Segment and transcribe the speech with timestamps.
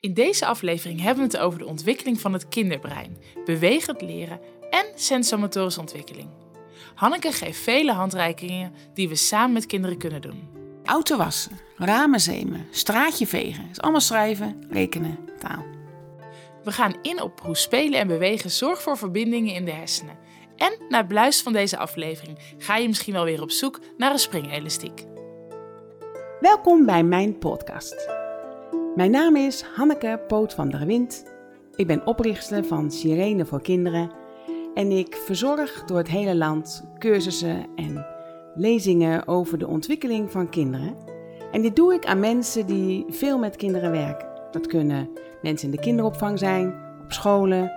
[0.00, 4.40] In deze aflevering hebben we het over de ontwikkeling van het kinderbrein, bewegend leren
[4.70, 6.28] en sensomotorische ontwikkeling.
[6.94, 10.48] Hanneke geeft vele handreikingen die we samen met kinderen kunnen doen.
[10.84, 13.68] Auto wassen, ramen zemen, straatje vegen.
[13.70, 15.64] is allemaal schrijven, rekenen, taal.
[16.64, 20.18] We gaan in op hoe spelen en bewegen zorgt voor verbindingen in de hersenen.
[20.56, 24.12] En na het beluisteren van deze aflevering ga je misschien wel weer op zoek naar
[24.12, 25.04] een springelastiek.
[26.40, 28.26] Welkom bij mijn podcast.
[28.98, 31.24] Mijn naam is Hanneke Poot van der Wind.
[31.74, 34.10] Ik ben oprichter van Sirene voor Kinderen
[34.74, 38.06] en ik verzorg door het hele land cursussen en
[38.54, 40.96] lezingen over de ontwikkeling van kinderen.
[41.52, 44.28] En dit doe ik aan mensen die veel met kinderen werken.
[44.50, 45.10] Dat kunnen
[45.42, 47.72] mensen in de kinderopvang zijn, op scholen,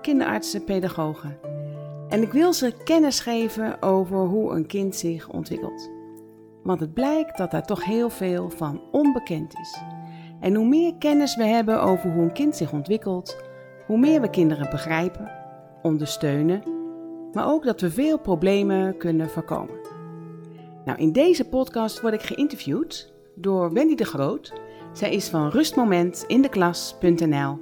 [0.00, 1.38] kinderartsen, pedagogen.
[2.08, 5.90] En ik wil ze kennis geven over hoe een kind zich ontwikkelt.
[6.62, 9.78] Want het blijkt dat daar toch heel veel van onbekend is.
[10.40, 13.36] En hoe meer kennis we hebben over hoe een kind zich ontwikkelt,
[13.86, 15.30] hoe meer we kinderen begrijpen,
[15.82, 16.62] ondersteunen,
[17.32, 19.76] maar ook dat we veel problemen kunnen voorkomen.
[20.84, 24.52] Nou, in deze podcast word ik geïnterviewd door Wendy de Groot.
[24.92, 27.58] Zij is van rustmomentindeklas.nl.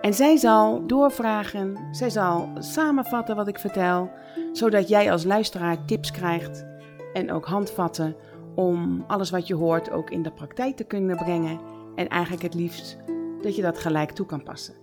[0.00, 4.10] En zij zal doorvragen, zij zal samenvatten wat ik vertel,
[4.52, 6.66] zodat jij als luisteraar tips krijgt
[7.12, 8.16] en ook handvatten
[8.54, 11.60] om alles wat je hoort ook in de praktijk te kunnen brengen
[12.00, 12.96] en eigenlijk het liefst
[13.42, 14.74] dat je dat gelijk toe kan passen.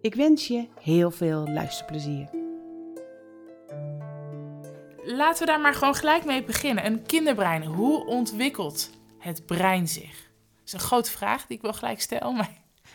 [0.00, 2.28] Ik wens je heel veel luisterplezier.
[5.04, 6.86] Laten we daar maar gewoon gelijk mee beginnen.
[6.86, 10.10] Een kinderbrein, hoe ontwikkelt het brein zich?
[10.54, 12.50] Dat is een grote vraag die ik wel gelijk stel, maar...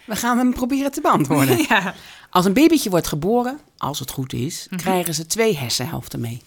[0.06, 1.58] We gaan hem proberen te beantwoorden.
[1.70, 1.94] Ja.
[2.30, 4.80] Als een babytje wordt geboren, als het goed is, Mhm.
[4.82, 6.42] krijgen ze twee hersenhelften mee.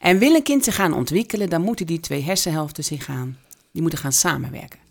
[0.00, 3.38] En wil een kind zich gaan ontwikkelen, dan moeten die twee hersenhelften zich gaan,
[3.70, 4.84] die moeten gaan samenwerken.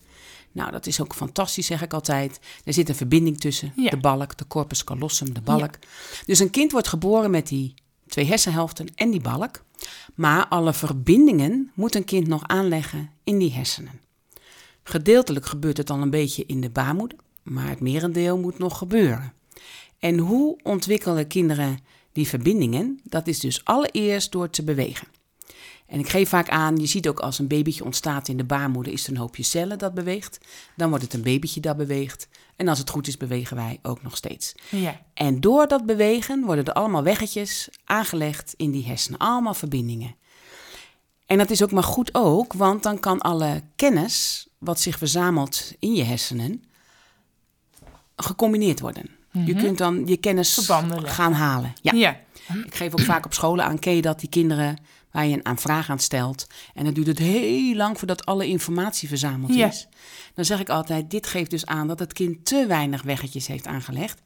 [0.56, 2.40] Nou, dat is ook fantastisch, zeg ik altijd.
[2.64, 3.90] Er zit een verbinding tussen, Ja.
[3.90, 5.80] de balk, de corpus callosum, de balk.
[6.26, 7.74] Dus een kind wordt geboren met die
[8.08, 9.64] twee hersenhelften en die balk.
[10.14, 14.00] Maar alle verbindingen moet een kind nog aanleggen in die hersenen.
[14.84, 19.34] Gedeeltelijk gebeurt het al een beetje in de baarmoeder, maar het merendeel moet nog gebeuren.
[20.00, 21.80] En hoe ontwikkelen kinderen
[22.12, 23.00] die verbindingen?
[23.04, 25.08] Dat is dus allereerst door te bewegen.
[25.88, 28.94] En ik geef vaak aan, je ziet ook als een babytje ontstaat in de baarmoeder,
[28.94, 30.38] is er een hoopje cellen dat beweegt.
[30.76, 32.28] Dan wordt het een babytje dat beweegt.
[32.56, 34.54] En als het goed is, bewegen wij ook nog steeds.
[34.70, 35.02] Ja.
[35.14, 39.20] En door dat bewegen worden er allemaal weggetjes aangelegd in die hersenen.
[39.20, 40.16] Allemaal verbindingen.
[41.26, 45.74] En dat is ook maar goed ook, want dan kan alle kennis wat zich verzamelt
[45.80, 46.64] in je hersenen
[48.16, 49.10] gecombineerd worden.
[49.46, 51.74] Je kunt dan je kennis Verbanden gaan halen.
[51.82, 51.94] Ja.
[51.94, 52.20] ja.
[52.66, 54.78] Ik geef ook vaak op scholen aan, ken je dat, die kinderen
[55.16, 56.48] waar je een aan vraag aan stelt.
[56.74, 59.88] En dan duurt het heel lang voordat alle informatie verzameld is.
[60.34, 63.68] Dan zeg ik altijd, dit geeft dus aan dat het kind te weinig weggetjes heeft
[63.68, 64.22] aangelegd.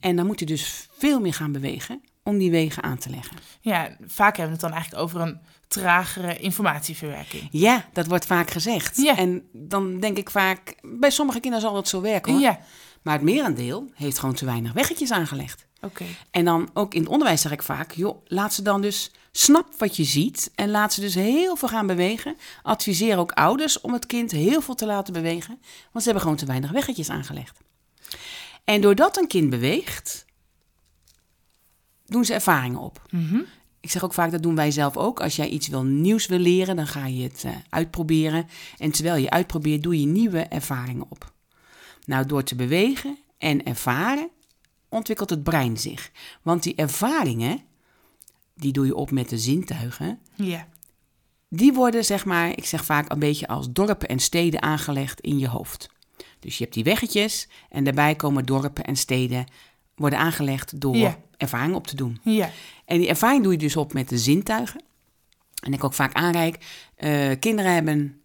[0.00, 3.36] En dan moet hij dus veel meer gaan bewegen om die wegen aan te leggen.
[3.60, 7.48] Ja, vaak hebben we het dan eigenlijk over een tragere informatieverwerking.
[7.50, 8.96] Ja, dat wordt vaak gezegd.
[8.96, 9.16] Ja.
[9.16, 12.40] En dan denk ik vaak, bij sommige kinderen zal dat zo werken hoor.
[12.40, 12.58] Ja,
[13.02, 15.66] Maar het merendeel heeft gewoon te weinig weggetjes aangelegd.
[15.80, 16.04] oké.
[16.30, 19.78] En dan ook in het onderwijs zeg ik vaak, joh, laat ze dan dus snap
[19.78, 22.36] wat je ziet en laat ze dus heel veel gaan bewegen.
[22.62, 25.58] Adviseer ook ouders om het kind heel veel te laten bewegen,
[25.92, 27.58] want ze hebben gewoon te weinig weggetjes aangelegd.
[28.64, 30.24] En doordat een kind beweegt,
[32.06, 33.02] doen ze ervaringen op.
[33.10, 33.40] Mhm.
[33.80, 35.20] Ik zeg ook vaak, dat doen wij zelf ook.
[35.20, 38.48] Als jij iets wil nieuws wil leren, dan ga je het eh, uitproberen.
[38.78, 41.32] En terwijl je uitprobeert, doe je nieuwe ervaringen op.
[42.04, 44.28] Nou, door te bewegen en ervaren,
[44.88, 46.10] ontwikkelt het brein zich.
[46.42, 47.62] Want die ervaringen,
[48.54, 50.18] die doe je op met de zintuigen.
[50.34, 50.68] Ja.
[51.48, 55.38] Die worden, zeg maar, ik zeg vaak een beetje als dorpen en steden aangelegd in
[55.38, 55.88] je hoofd.
[56.38, 59.46] Dus je hebt die weggetjes en daarbij komen dorpen en steden
[59.94, 61.18] worden aangelegd door Ja.
[61.36, 62.20] ervaring op te doen.
[62.22, 62.50] Ja.
[62.84, 64.82] En die ervaring doe je dus op met de zintuigen.
[65.62, 66.58] En ik ook vaak aanreik,
[66.94, 68.20] eh, kinderen hebben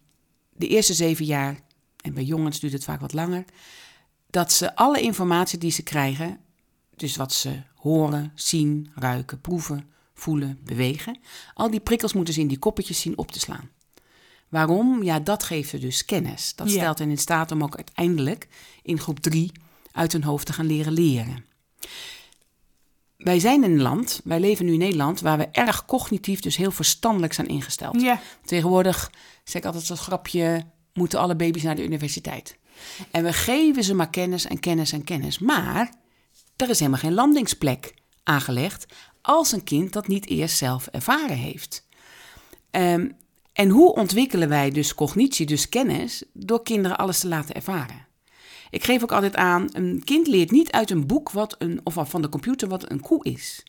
[0.52, 1.60] de eerste zeven jaar,
[2.00, 3.44] en bij jongens duurt het vaak wat langer,
[4.30, 6.38] dat ze alle informatie die ze krijgen,
[6.96, 9.90] dus wat ze horen, zien, ruiken, proeven,
[10.20, 11.18] voelen, bewegen,
[11.54, 13.70] al die prikkels moeten ze in die koppetjes zien op te slaan.
[14.48, 15.02] Waarom?
[15.02, 16.52] Ja, dat geeft ze dus kennis.
[16.56, 16.78] Dat Ja.
[16.78, 18.48] stelt hen in staat om ook uiteindelijk
[18.82, 19.52] in groep drie
[19.92, 21.44] uit hun hoofd te gaan leren leren.
[23.16, 26.56] Wij zijn in een land, wij leven nu in Nederland, waar we erg cognitief, dus
[26.56, 28.00] heel verstandelijk zijn ingesteld.
[28.00, 28.20] Ja.
[28.44, 29.10] Tegenwoordig
[29.44, 32.56] zeg ik altijd zo'n grapje, moeten alle baby's naar de universiteit.
[33.10, 35.38] En we geven ze maar kennis en kennis en kennis.
[35.38, 35.92] Maar
[36.56, 38.86] er is helemaal geen landingsplek aangelegd
[39.22, 41.86] als een kind dat niet eerst zelf ervaren heeft.
[42.70, 43.08] Ehm,
[43.52, 48.06] en hoe ontwikkelen wij dus cognitie, dus kennis, door kinderen alles te laten ervaren?
[48.70, 51.94] Ik geef ook altijd aan, een kind leert niet uit een boek wat een, of
[52.02, 53.62] van de computer wat een koe is.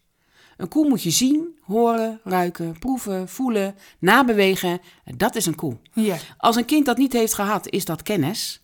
[0.58, 4.80] Een koe moet je zien, horen, ruiken, proeven, voelen, nabewegen.
[5.16, 5.78] Dat is een koe.
[5.94, 6.18] Ja.
[6.38, 8.62] Als een kind dat niet heeft gehad, is dat kennis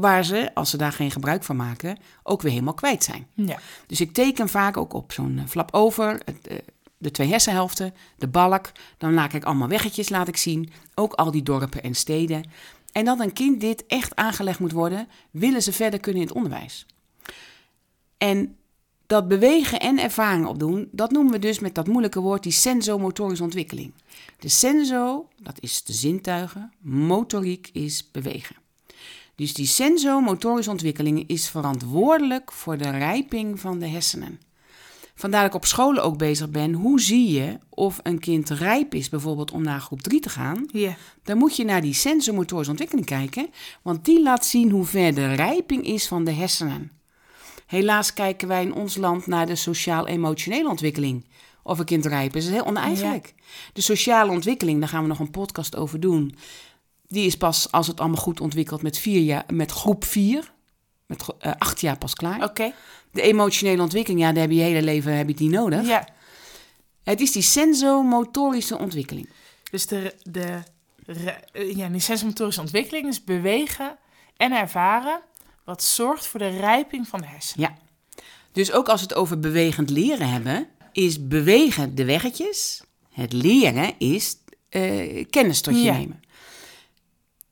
[0.00, 3.26] waar ze, als ze daar geen gebruik van maken, ook weer helemaal kwijt zijn.
[3.34, 3.58] Ja.
[3.86, 6.56] Dus ik teken vaak ook op zo'n eh, flap over, eh,
[6.98, 8.72] de twee hersenhelften, de balk.
[8.98, 12.50] Dan laat ik allemaal weggetjes laat ik zien, ook al die dorpen en steden.
[12.92, 16.36] En dat een kind dit echt aangelegd moet worden, willen ze verder kunnen in het
[16.36, 16.86] onderwijs.
[18.18, 18.56] En
[19.06, 23.44] dat bewegen en ervaring opdoen, dat noemen we dus met dat moeilijke woord die sensomotorische
[23.44, 23.92] ontwikkeling.
[24.38, 28.56] De senso, dat is de zintuigen, motoriek is bewegen.
[29.40, 34.40] Dus die sensomotorische ontwikkeling is verantwoordelijk voor de rijping van de hersenen.
[35.14, 36.72] Vandaar dat ik op scholen ook bezig ben.
[36.72, 40.66] Hoe zie je of een kind rijp is, bijvoorbeeld om naar groep 3 te gaan?
[40.72, 40.96] Ja.
[41.22, 43.50] Dan moet je naar die sensomotorische ontwikkeling kijken,
[43.82, 46.90] want die laat zien hoe ver de rijping is van de hersenen.
[47.66, 51.24] Helaas kijken wij in ons land naar de sociaal-emotionele ontwikkeling.
[51.62, 53.34] Of een kind rijp is, dat is heel oneigenlijk.
[53.72, 56.34] De sociale ontwikkeling, daar gaan we nog een podcast over doen.
[57.10, 60.52] Die is pas, als het allemaal goed ontwikkelt, met, vier jaar, met groep 4,
[61.06, 62.42] met uh, acht jaar pas klaar.
[62.44, 62.72] Oké.
[63.12, 65.86] De emotionele ontwikkeling, ja, daar heb je je hele leven heb je die nodig.
[65.86, 66.08] Ja.
[67.02, 69.28] Het is die sensomotorische ontwikkeling.
[69.70, 70.62] Dus de, de,
[71.52, 73.96] eh, ja, die sensomotorische ontwikkeling is bewegen
[74.36, 75.20] en ervaren,
[75.64, 77.68] wat zorgt voor de rijping van de hersenen.
[77.70, 77.76] Ja.
[78.52, 82.82] Dus ook als we het over bewegend leren hebben, is bewegen de weggetjes.
[83.12, 84.36] Het leren is
[84.68, 85.96] eh, kennis tot je Ja.
[85.96, 86.20] nemen.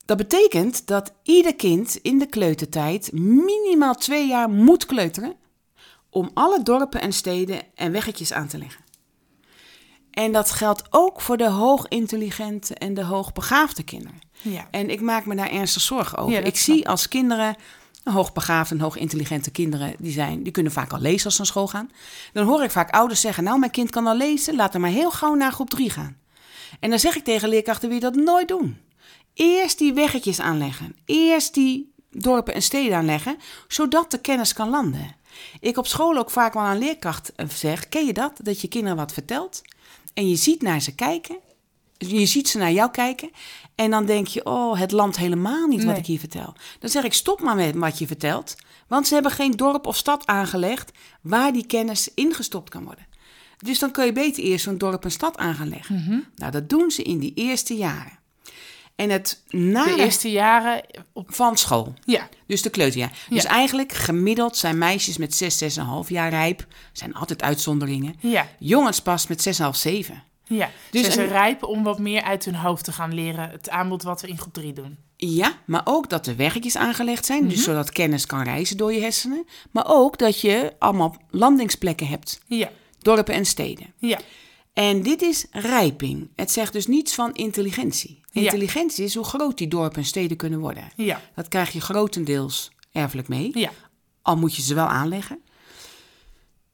[0.09, 5.35] Dat betekent dat ieder kind in de kleutertijd minimaal twee jaar moet kleuteren
[6.09, 8.83] om alle dorpen en steden en weggetjes aan te leggen.
[10.11, 14.19] En dat geldt ook voor de hoogintelligente en de hoogbegaafde kinderen.
[14.41, 14.67] Ja.
[14.71, 16.33] En ik maak me daar ernstig zorgen over.
[16.33, 17.55] Ja, ik snap zie als kinderen,
[18.03, 21.67] hoogbegaafde en hoogintelligente kinderen, die, zijn, die kunnen vaak al lezen als ze naar school
[21.67, 21.91] gaan.
[22.33, 24.91] Dan hoor ik vaak ouders zeggen, nou mijn kind kan al lezen, laat hem maar
[24.91, 26.17] heel gauw naar groep 3 gaan.
[26.79, 28.87] En dan zeg ik tegen leerkrachten, wil je dat nooit doen?
[29.33, 30.95] Eerst die weggetjes aanleggen.
[31.05, 33.37] Eerst die dorpen en steden aanleggen,
[33.67, 35.15] zodat de kennis kan landen.
[35.59, 38.33] Ik op school ook vaak wel aan leerkracht eh, zeg, ken je dat?
[38.43, 39.61] Dat je kinderen wat vertelt
[40.13, 41.37] en je ziet naar ze kijken.
[41.97, 43.29] Je ziet ze naar jou kijken
[43.75, 46.53] en dan denk je, oh, het landt helemaal niet wat ik hier vertel.
[46.79, 48.55] Dan zeg ik, stop maar met wat je vertelt,
[48.87, 50.91] want ze hebben geen dorp of stad aangelegd
[51.21, 53.07] waar die kennis ingestopt kan worden.
[53.57, 55.95] Dus dan kun je beter eerst zo'n dorp en stad aan gaan leggen.
[55.95, 56.19] Mhm.
[56.35, 58.18] Nou, dat doen ze in die eerste jaren.
[58.99, 60.81] En het nare De eerste jaren
[61.13, 61.33] op.
[61.35, 61.93] van school.
[62.05, 62.29] Ja.
[62.47, 63.11] Dus de kleuterjaar.
[63.29, 63.49] Dus Ja.
[63.49, 66.65] eigenlijk gemiddeld zijn meisjes met 6, 6,5 jaar rijp.
[66.93, 68.15] zijn altijd uitzonderingen.
[68.19, 68.47] Ja.
[68.59, 70.23] Jongens pas met 6,5, 7.
[70.43, 70.69] Ja.
[70.91, 73.49] Dus Dus ze een- rijpen om wat meer uit hun hoofd te gaan leren.
[73.49, 74.97] Het aanbod wat we in groep 3 doen.
[75.15, 77.39] Ja, maar ook dat de weggetjes aangelegd zijn.
[77.43, 77.49] Mhm.
[77.49, 79.45] Dus zodat kennis kan reizen door je hersenen.
[79.71, 82.39] Maar ook dat je allemaal landingsplekken hebt.
[82.47, 82.69] Ja.
[83.01, 83.93] Dorpen en steden.
[83.97, 84.19] Ja.
[84.79, 86.29] En dit is rijping.
[86.35, 88.21] Het zegt dus niets van intelligentie.
[88.31, 88.41] Ja.
[88.41, 90.91] Intelligentie is hoe groot die dorpen en steden kunnen worden.
[90.95, 91.21] Ja.
[91.35, 93.59] Dat krijg je grotendeels erfelijk mee.
[93.59, 93.71] Ja.
[94.21, 95.39] Al moet je ze wel aanleggen.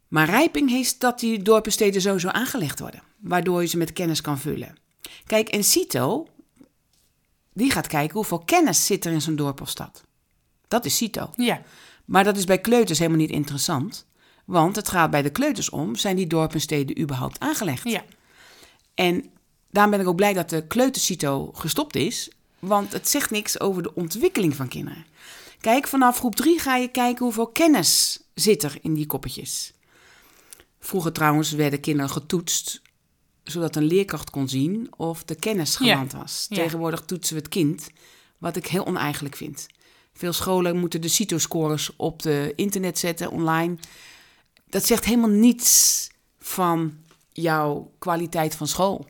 [0.07, 3.01] Maar rijping is dat die dorpen en steden sowieso aangelegd worden.
[3.19, 4.75] Waardoor je ze met kennis kan vullen.
[5.25, 6.27] Kijk, en CITO,
[7.53, 10.03] die gaat kijken hoeveel kennis zit er in zo'n dorp of stad.
[10.67, 11.29] Dat is CITO.
[11.35, 11.61] Ja.
[12.05, 14.05] Maar dat is bij kleuters helemaal niet interessant.
[14.45, 17.89] Want het gaat bij de kleuters om, zijn die dorpen en steden überhaupt aangelegd?
[17.89, 18.03] Ja.
[18.93, 19.25] En
[19.71, 22.29] daarom ben ik ook blij dat de kleutercito gestopt is.
[22.59, 25.05] Want het zegt niks over de ontwikkeling van kinderen.
[25.59, 29.73] Kijk, vanaf groep 3 ga je kijken hoeveel kennis zit er in die koppetjes.
[30.79, 32.81] Vroeger trouwens werden kinderen getoetst,
[33.43, 35.77] zodat een leerkracht kon zien of de kennis Ja.
[35.77, 36.47] geland was.
[36.49, 37.89] Tegenwoordig toetsen we het kind,
[38.37, 39.67] wat ik heel oneigenlijk vind.
[40.13, 43.77] Veel scholen moeten de CITO-scores op de internet zetten, online.
[44.69, 46.07] Dat zegt helemaal niets
[46.39, 46.97] van
[47.31, 49.07] jouw kwaliteit van school.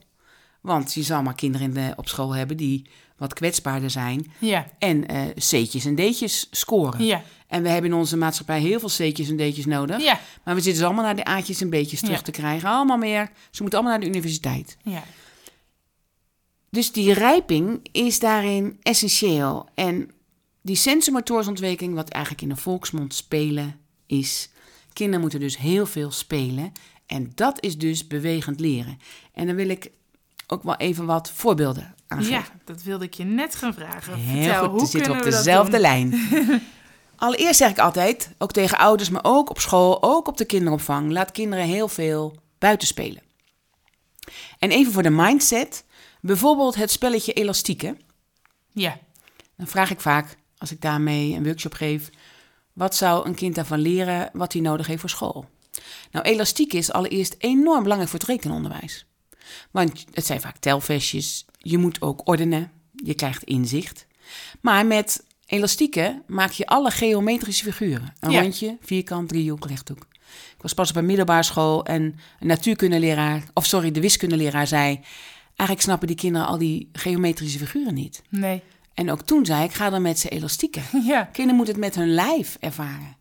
[0.61, 2.85] Want je zal maar kinderen in de, op school hebben die
[3.17, 4.67] wat kwetsbaarder zijn Ja.
[4.79, 7.05] en eh C'tjes en D'tjes scoren.
[7.05, 7.23] Ja.
[7.47, 10.01] En we hebben in onze maatschappij heel veel C'tjes en D'tjes nodig.
[10.01, 10.19] Ja.
[10.43, 12.69] Maar we zitten ze allemaal naar de A'tjes en B'tjes terug te krijgen.
[12.69, 13.31] Allemaal meer.
[13.51, 14.77] Ze moeten allemaal naar de universiteit.
[14.83, 15.03] Ja.
[16.69, 19.69] Dus die rijping is daarin essentieel.
[19.73, 20.11] En
[20.61, 24.49] die sensormotorische ontwikkeling, wat eigenlijk in de volksmond spelen is.
[24.95, 26.71] Kinderen moeten dus heel veel spelen.
[27.05, 28.99] En dat is dus bewegend leren.
[29.33, 29.91] En dan wil ik
[30.47, 32.33] ook wel even wat voorbeelden aangeven.
[32.33, 34.13] Ja, dat wilde ik je net gaan vragen.
[34.13, 35.81] Heel Vertel, goed, hoe we zitten op we dat dezelfde doen?
[35.81, 36.21] lijn.
[37.15, 41.11] Allereerst zeg ik altijd, ook tegen ouders, maar ook op school, ook op de kinderopvang,
[41.11, 43.21] laat kinderen heel veel buiten spelen.
[44.59, 45.85] En even voor de mindset,
[46.21, 47.99] bijvoorbeeld het spelletje elastieken.
[48.71, 48.99] Ja.
[49.57, 52.09] Dan vraag ik vaak, als ik daarmee een workshop geef.
[52.75, 55.45] Wat zou een kind daarvan leren wat hij nodig heeft voor school?
[56.11, 59.05] Nou, elastiek is allereerst enorm belangrijk voor het rekenonderwijs.
[59.71, 64.07] Want het zijn vaak telvestjes, je moet ook ordenen, je krijgt inzicht.
[64.61, 68.13] Maar met elastieken maak je alle geometrische figuren.
[68.19, 68.41] Een Ja.
[68.41, 70.07] rondje, vierkant, driehoek, rechthoek.
[70.55, 72.01] Ik was pas op een middelbare school en
[72.39, 74.99] een natuurkundeleraar, of sorry, de wiskundeleraar zei...
[75.57, 78.21] Eigenlijk snappen die kinderen al die geometrische figuren niet.
[78.29, 78.61] Nee.
[78.95, 80.83] En ook toen zei ik, ga dan met ze elastieken.
[81.05, 81.23] Ja.
[81.23, 83.17] Kinderen moeten het met hun lijf ervaren.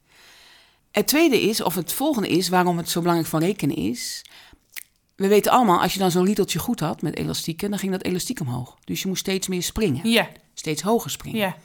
[0.90, 4.24] Het tweede is, of het volgende is, waarom het zo belangrijk van rekenen is.
[5.16, 8.02] We weten allemaal, als je dan zo'n riedeltje goed had met elastieken, dan ging dat
[8.04, 8.76] elastiek omhoog.
[8.84, 10.28] Dus je moest steeds meer springen, Ja.
[10.54, 11.38] steeds hoger springen.
[11.40, 11.56] Ja.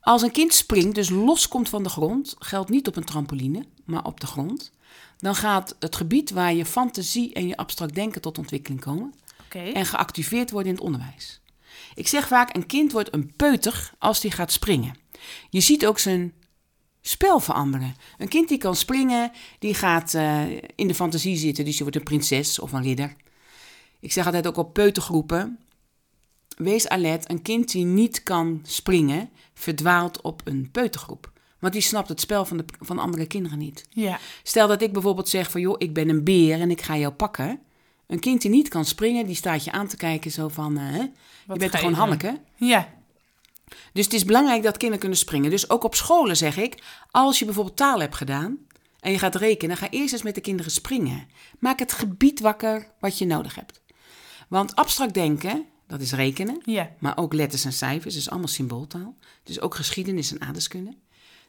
[0.00, 4.04] Als een kind springt, dus loskomt van de grond, geldt niet op een trampoline, maar
[4.04, 4.72] op de grond.
[5.18, 9.14] Dan gaat het gebied waar je fantasie en je abstract denken tot ontwikkeling komen
[9.74, 11.40] en geactiveerd worden in het onderwijs.
[11.94, 14.96] Ik zeg vaak, een kind wordt een peuter als hij gaat springen.
[15.50, 16.32] Je ziet ook zijn
[17.00, 17.94] spel veranderen.
[18.18, 20.42] Een kind die kan springen, die gaat eh,
[20.74, 23.16] in de fantasie zitten, dus die wordt een prinses of een ridder.
[24.00, 25.58] Ik zeg altijd ook op peutergroepen,
[26.56, 31.32] wees alert, een kind die niet kan springen, verdwaalt op een peutergroep.
[31.58, 33.86] Want die snapt het spel van, de, van andere kinderen niet.
[33.90, 34.18] Ja.
[34.42, 37.12] Stel dat ik bijvoorbeeld zeg van, joh, ik ben een beer en ik ga jou
[37.12, 37.60] pakken.
[38.06, 40.96] Een kind die niet kan springen, die staat je aan te kijken zo van, eh,
[41.48, 41.92] je bent gewoon?
[41.92, 42.40] Hanneke?
[42.56, 42.92] Ja.
[43.92, 45.50] Dus het is belangrijk dat kinderen kunnen springen.
[45.50, 48.58] Dus ook op scholen zeg ik, als je bijvoorbeeld taal hebt gedaan
[49.00, 51.26] en je gaat rekenen, ga eerst eens met de kinderen springen.
[51.58, 53.82] Maak het gebied wakker wat je nodig hebt.
[54.48, 56.90] Want abstract denken, dat is rekenen, Ja.
[56.98, 59.16] maar ook letters en cijfers, is allemaal symbooltaal.
[59.42, 60.96] Dus ook geschiedenis en aardeskunde.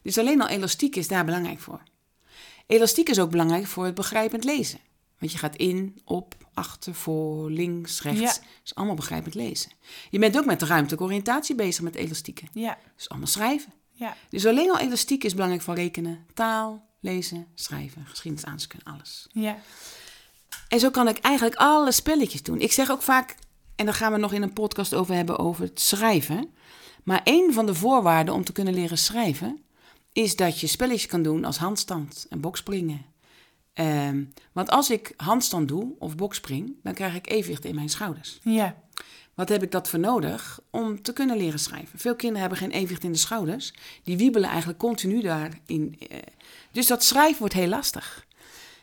[0.02, 1.82] Dus alleen al elastiek is daar belangrijk voor.
[2.66, 4.78] Elastiek is ook belangrijk voor het begrijpend lezen.
[5.18, 8.20] Want je gaat in, op, achter, voor, links, rechts.
[8.20, 8.26] Ja.
[8.26, 9.70] Dat is allemaal begrijpend lezen.
[10.10, 12.48] Je bent ook met de ruimtelijke oriëntatie bezig met elastieken.
[12.52, 12.78] Ja.
[12.96, 13.72] Dus allemaal schrijven.
[13.90, 14.16] Ja.
[14.28, 16.26] Dus alleen al elastiek is belangrijk voor rekenen.
[16.34, 19.26] Taal, lezen, schrijven, geschiedenis, aardeskunde, alles.
[19.32, 19.58] Ja.
[20.68, 22.60] En zo kan ik eigenlijk alle spelletjes doen.
[22.60, 23.36] Ik zeg ook vaak,
[23.76, 26.54] en daar gaan we nog in een podcast over hebben, over het schrijven.
[27.04, 29.64] Maar een van de voorwaarden om te kunnen leren schrijven,
[30.12, 33.04] is dat je spelletjes kan doen als handstand en bokspringen.
[33.76, 38.38] Ehm, want als ik handstand doe of bokspring, dan krijg ik evenwicht in mijn schouders.
[38.42, 38.82] Ja.
[39.34, 41.98] Wat heb ik dat voor nodig om te kunnen leren schrijven?
[41.98, 43.72] Veel kinderen hebben geen evenwicht in de schouders.
[44.04, 45.96] Die wiebelen eigenlijk continu daarin.
[46.08, 46.18] eh.
[46.72, 48.26] Dus dat schrijven wordt heel lastig.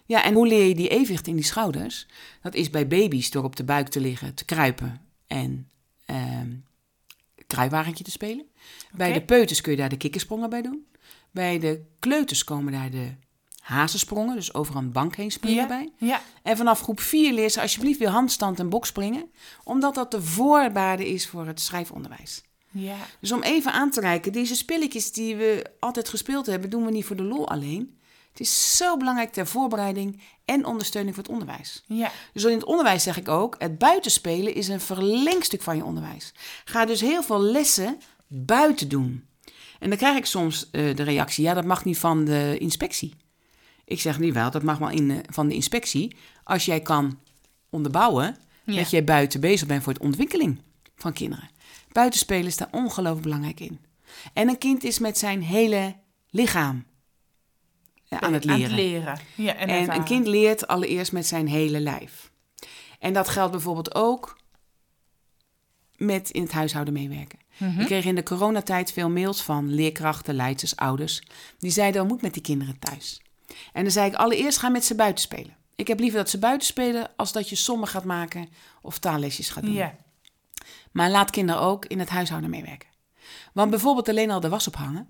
[0.06, 2.08] Ja, en hoe leer je die evenwicht in die schouders?
[2.42, 5.70] Dat is bij baby's door op de buik te liggen, te kruipen en
[6.06, 6.52] ehm
[7.48, 8.46] kruiwagentje te spelen.
[8.92, 10.86] Bij de peuters kun je daar de kikkersprongen bij doen.
[11.32, 13.12] Bij de kleuters komen daar de
[13.64, 15.68] hazensprongen, dus over een bank heen springen Ja.
[15.68, 15.92] bij.
[15.98, 16.22] Ja.
[16.44, 19.32] En vanaf groep 4 leer ze alsjeblieft weer handstand en bokspringen,
[19.64, 22.44] omdat dat de voorwaarde is voor het schrijfonderwijs.
[22.72, 22.96] Ja.
[23.20, 26.92] Dus om even aan te reiken, deze spelletjes die we altijd gespeeld hebben, doen we
[26.92, 27.98] niet voor de lol alleen.
[28.32, 31.84] Het is zo belangrijk ter voorbereiding en ondersteuning voor het onderwijs.
[31.88, 32.12] Ja.
[32.34, 36.34] Dus in het onderwijs zeg ik ook, het buitenspelen is een verlengstuk van je onderwijs.
[36.66, 39.28] Ga dus heel veel lessen buiten doen.
[39.80, 43.14] En dan krijg ik soms eh, de reactie, ja dat mag niet van de inspectie.
[43.94, 46.16] Ik zeg niet wel, dat mag wel in, eh, van de inspectie.
[46.44, 47.20] Als jij kan
[47.70, 48.76] onderbouwen Ja.
[48.76, 50.62] dat jij buiten bezig bent voor de ontwikkeling
[50.96, 51.50] van kinderen.
[51.92, 53.80] Buitenspelen is daar ongelooflijk belangrijk in.
[54.34, 55.96] En een kind is met zijn hele
[56.30, 56.86] lichaam
[58.04, 58.64] ja, aan het leren.
[58.64, 59.20] Aan het leren.
[59.36, 59.56] Ja.
[59.56, 62.32] En, En een kind leert allereerst met zijn hele lijf.
[63.00, 64.38] En dat geldt bijvoorbeeld ook
[65.98, 67.40] met in het huishouden meewerken.
[67.58, 67.80] Mhm.
[67.80, 71.22] Ik kreeg in de coronatijd veel mails van leerkrachten, leiders, ouders.
[71.60, 73.22] Die zeiden, wat moet met die kinderen thuis?
[73.74, 75.56] En dan zei ik, allereerst ga met ze buiten spelen.
[75.76, 78.50] Ik heb liever dat ze buiten spelen als dat je sommen gaat maken
[78.82, 79.74] of taallesjes gaat doen.
[79.74, 79.96] Ja.
[80.92, 82.90] Maar laat kinderen ook in het huishouden meewerken.
[83.54, 85.08] Want bijvoorbeeld alleen al de was ophangen.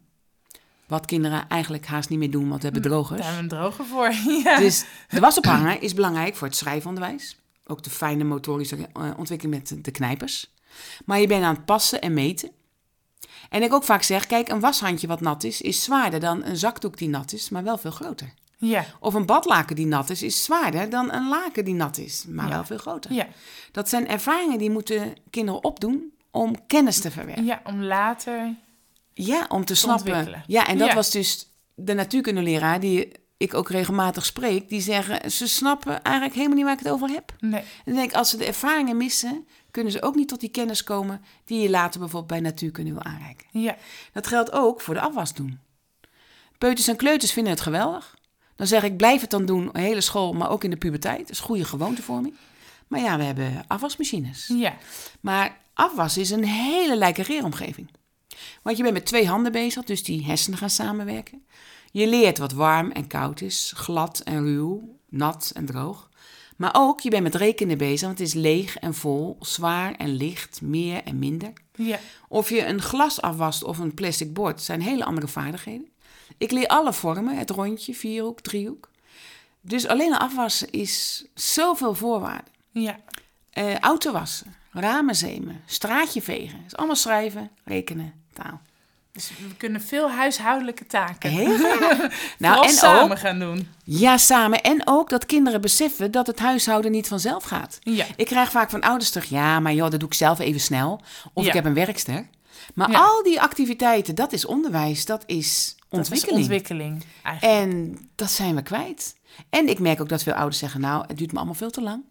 [0.87, 3.21] Wat kinderen eigenlijk haast niet meer doen, want we hebben drogers.
[3.21, 4.13] Daar hebben we een droger voor.
[4.43, 4.59] Ja.
[4.59, 7.37] Dus de was ophangen is belangrijk voor het schrijfonderwijs.
[7.65, 10.53] Ook de fijne motorische eh, ontwikkeling met de knijpers.
[11.05, 12.51] Maar je bent aan het passen en meten.
[13.53, 16.57] En ik ook vaak zeg, kijk, een washandje wat nat is, is zwaarder dan een
[16.57, 18.33] zakdoek die nat is, maar wel veel groter.
[18.57, 18.85] Ja.
[18.99, 22.47] Of een badlaken die nat is, is zwaarder dan een laken die nat is, maar
[22.47, 22.51] Ja.
[22.53, 23.13] wel veel groter.
[23.13, 23.27] Ja.
[23.71, 27.45] Dat zijn ervaringen die moeten kinderen opdoen om kennis te verwerken.
[27.45, 28.55] ja, om later...
[29.13, 30.05] Ja, om te snappen.
[30.07, 30.43] ontwikkelen.
[30.47, 30.93] Ja, en dat Ja.
[30.95, 34.69] was dus de natuurkundeleraar die ik ook regelmatig spreek.
[34.69, 37.33] Die zeggen, ze snappen eigenlijk helemaal niet waar ik het over heb.
[37.39, 37.59] Nee.
[37.61, 40.49] En dan denk ik, als ze de ervaringen missen, kunnen ze ook niet tot die
[40.49, 43.47] kennis komen die je later bijvoorbeeld bij natuurkunde wil aanreiken.
[43.51, 43.75] Ja.
[44.11, 45.59] Dat geldt ook voor de afwas doen.
[46.57, 48.17] Peuters en kleuters vinden het geweldig.
[48.55, 51.19] Dan zeg ik, blijf het dan doen, de hele school, maar ook in de puberteit.
[51.19, 52.35] Dat is goede gewoontevorming.
[52.87, 54.47] Maar ja, we hebben afwasmachines.
[54.47, 54.77] Ja.
[55.19, 57.89] Maar afwas is een hele lijke leeromgeving.
[58.61, 61.45] Want je bent met twee handen bezig, dus die hersenen gaan samenwerken.
[61.91, 66.09] Je leert wat warm en koud is, glad en ruw, nat en droog.
[66.55, 70.15] Maar ook, je bent met rekenen bezig, want het is leeg en vol, zwaar en
[70.15, 71.53] licht, meer en minder.
[71.75, 71.99] Ja.
[72.27, 75.87] Of je een glas afwast of een plastic bord, zijn hele andere vaardigheden.
[76.37, 78.89] Ik leer alle vormen, het rondje, vierhoek, driehoek.
[79.61, 82.53] Dus alleen afwassen is zoveel voorwaarden.
[82.71, 82.99] Ja.
[83.49, 86.63] Eh, auto wassen, ramen zemen, straatje vegen.
[86.65, 88.61] is allemaal schrijven, rekenen, taal.
[89.13, 91.29] Dus we kunnen veel huishoudelijke taken.
[91.29, 91.57] Heel
[92.37, 93.67] nou, en samen ook, gaan doen.
[93.83, 94.61] ja, samen.
[94.61, 97.79] En ook dat kinderen beseffen dat het huishouden niet vanzelf gaat.
[97.79, 98.05] Ja.
[98.15, 101.01] Ik krijg vaak van ouders terug, ja, maar joh, dat doe ik zelf even snel.
[101.33, 101.49] Of Ja.
[101.49, 102.27] ik heb een werkster.
[102.73, 102.99] Maar Ja.
[102.99, 106.39] al die activiteiten, dat is onderwijs, dat is Dat is ontwikkeling.
[106.39, 107.03] ontwikkeling.
[107.23, 107.61] Eigenlijk.
[107.61, 109.15] En dat zijn we kwijt.
[109.49, 111.81] En ik merk ook dat veel ouders zeggen, nou, het duurt me allemaal veel te
[111.81, 112.03] lang.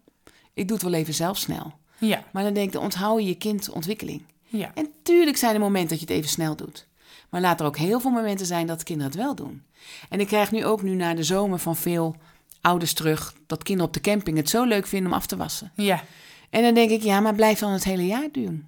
[0.53, 1.73] Ik doe het wel even zelf snel.
[1.97, 2.23] Ja.
[2.31, 4.21] Maar dan denk ik, dan onthoud je je kind ontwikkeling.
[4.47, 4.71] Ja.
[4.73, 6.87] En tuurlijk zijn er momenten dat je het even snel doet.
[7.33, 9.63] Maar laat er ook heel veel momenten zijn dat kinderen het wel doen.
[10.09, 12.15] En ik krijg nu ook nu na de zomer van veel
[12.61, 13.33] ouders terug...
[13.45, 15.71] dat kinderen op de camping het zo leuk vinden om af te wassen.
[15.75, 16.03] Ja.
[16.49, 18.65] En dan denk ik, ja, maar blijf dan het hele jaar doen.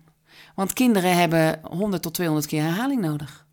[0.56, 3.46] Want kinderen hebben 100 tot 200 keer herhaling nodig.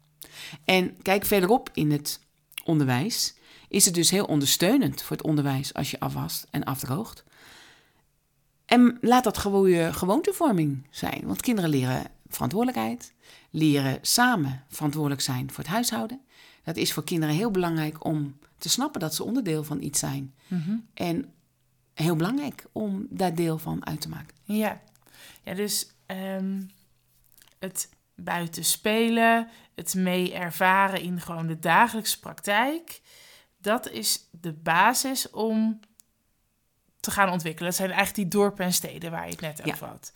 [0.64, 2.20] En kijk verderop in het
[2.64, 3.34] onderwijs...
[3.68, 7.24] is het dus heel ondersteunend voor het onderwijs als je afwast en afdroogt.
[8.66, 11.22] En laat dat gewoon je gewoontevorming zijn.
[11.24, 12.02] Want kinderen leren
[12.34, 13.12] verantwoordelijkheid,
[13.50, 16.20] leren samen verantwoordelijk zijn voor het huishouden.
[16.64, 20.34] Dat is voor kinderen heel belangrijk om te snappen dat ze onderdeel van iets zijn.
[20.46, 20.76] Mhm.
[20.94, 21.32] En
[21.94, 24.36] heel belangrijk om daar deel van uit te maken.
[24.42, 24.80] Ja.
[25.44, 26.60] Ja, dus ehm,
[27.58, 33.00] het buiten spelen, het mee ervaren in gewoon de dagelijkse praktijk,
[33.58, 35.80] dat is de basis om
[37.00, 37.68] te gaan ontwikkelen.
[37.68, 39.72] Dat zijn eigenlijk die dorpen en steden waar je het net Ja.
[39.72, 40.12] over had.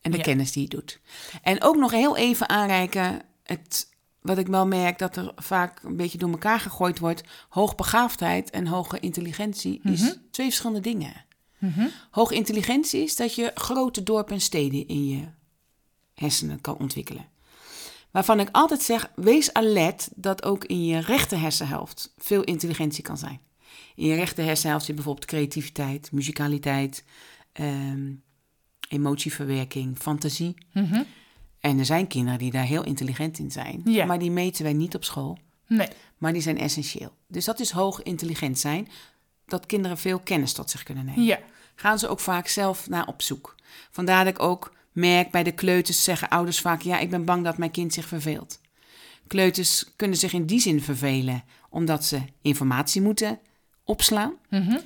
[0.00, 0.22] En de Ja.
[0.22, 1.00] kennis die je doet.
[1.42, 3.88] En ook nog heel even aanreiken, het,
[4.20, 7.22] wat ik wel merk dat er vaak een beetje door elkaar gegooid wordt.
[7.48, 10.12] Hoogbegaafdheid en hoge intelligentie is Mhm.
[10.30, 11.24] twee verschillende dingen.
[11.58, 11.86] Mhm.
[12.10, 15.24] Hoge intelligentie is dat je grote dorpen en steden in je
[16.14, 17.28] hersenen kan ontwikkelen.
[18.10, 23.18] Waarvan ik altijd zeg, wees alert dat ook in je rechter hersenhelft veel intelligentie kan
[23.18, 23.40] zijn.
[23.94, 27.04] In je rechter hersenhelft zit bijvoorbeeld creativiteit, muzikaliteit,
[27.52, 28.12] ehm,
[28.90, 30.54] emotieverwerking, fantasie.
[30.72, 31.02] Mhm.
[31.60, 34.04] En er zijn kinderen die daar heel intelligent in zijn, Ja.
[34.04, 35.38] maar die meten wij niet op school.
[35.66, 35.88] Nee.
[36.18, 37.12] Maar die zijn essentieel.
[37.28, 38.88] Dus dat is hoog intelligent zijn,
[39.46, 41.38] dat kinderen veel kennis tot zich kunnen nemen Ja.
[41.74, 43.54] gaan ze ook vaak zelf naar op zoek.
[43.90, 47.44] Vandaar dat ik ook merk bij de kleuters zeggen ouders vaak: ja, ik ben bang
[47.44, 48.60] dat mijn kind zich verveelt.
[49.26, 53.38] Kleuters kunnen zich in die zin vervelen omdat ze informatie moeten
[53.84, 54.78] opslaan, Mhm.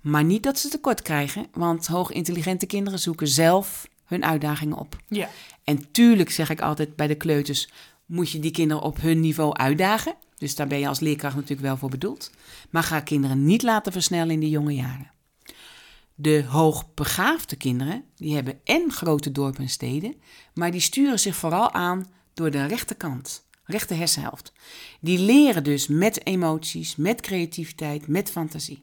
[0.00, 4.96] Maar niet dat ze tekort krijgen, want hoogintelligente kinderen zoeken zelf hun uitdagingen op.
[5.08, 5.28] Ja.
[5.64, 7.68] En tuurlijk zeg ik altijd bij de kleuters
[8.06, 10.14] moet je die kinderen op hun niveau uitdagen.
[10.38, 12.30] Dus daar ben je als leerkracht natuurlijk wel voor bedoeld.
[12.70, 15.10] Maar ga kinderen niet laten versnellen in de jonge jaren.
[16.14, 20.14] De hoogbegaafde kinderen, die hebben en grote dorpen en steden,
[20.54, 24.52] maar die sturen zich vooral aan door de rechterkant, rechter hersenhelft.
[25.00, 28.82] Die leren dus met emoties, met creativiteit, met fantasie.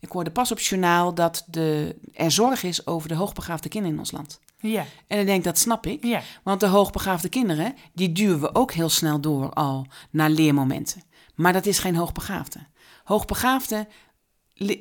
[0.00, 3.94] Ik hoorde pas op het journaal dat de, er zorg is over de hoogbegaafde kinderen
[3.94, 4.40] in ons land.
[4.60, 4.84] Ja.
[5.06, 6.04] En dan denk ik, dat snap ik.
[6.04, 6.22] Ja.
[6.42, 11.02] Want de hoogbegaafde kinderen, die duwen we ook heel snel door al naar leermomenten.
[11.34, 12.58] Maar dat is geen hoogbegaafde.
[13.04, 13.88] Hoogbegaafden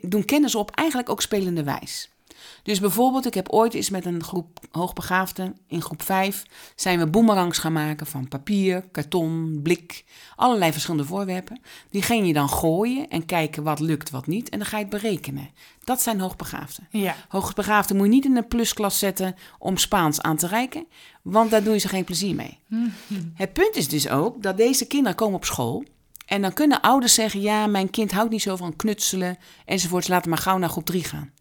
[0.02, 2.10] doen kennis op eigenlijk ook spelende wijs.
[2.64, 6.44] Dus bijvoorbeeld, ik heb ooit eens met een groep hoogbegaafden in groep 5
[6.76, 10.06] zijn we boemerangs gaan maken van papier, karton, blik,
[10.36, 11.62] allerlei verschillende voorwerpen.
[11.90, 14.50] Die ging je dan gooien en kijken wat lukt, wat niet.
[14.50, 15.50] En dan ga je het berekenen.
[15.84, 16.88] Dat zijn hoogbegaafden.
[16.92, 17.16] Ja.
[17.28, 20.86] Hoogbegaafden moet je niet in een plusklas zetten om Spaans aan te reiken,
[21.22, 22.60] want daar doe je ze geen plezier mee.
[23.34, 25.84] Het punt is dus ook dat deze kinderen komen op school
[26.28, 30.30] en dan kunnen ouders zeggen: Ja, mijn kind houdt niet zo van knutselen enzovoorts, laten
[30.30, 31.32] maar gauw naar groep 3 gaan.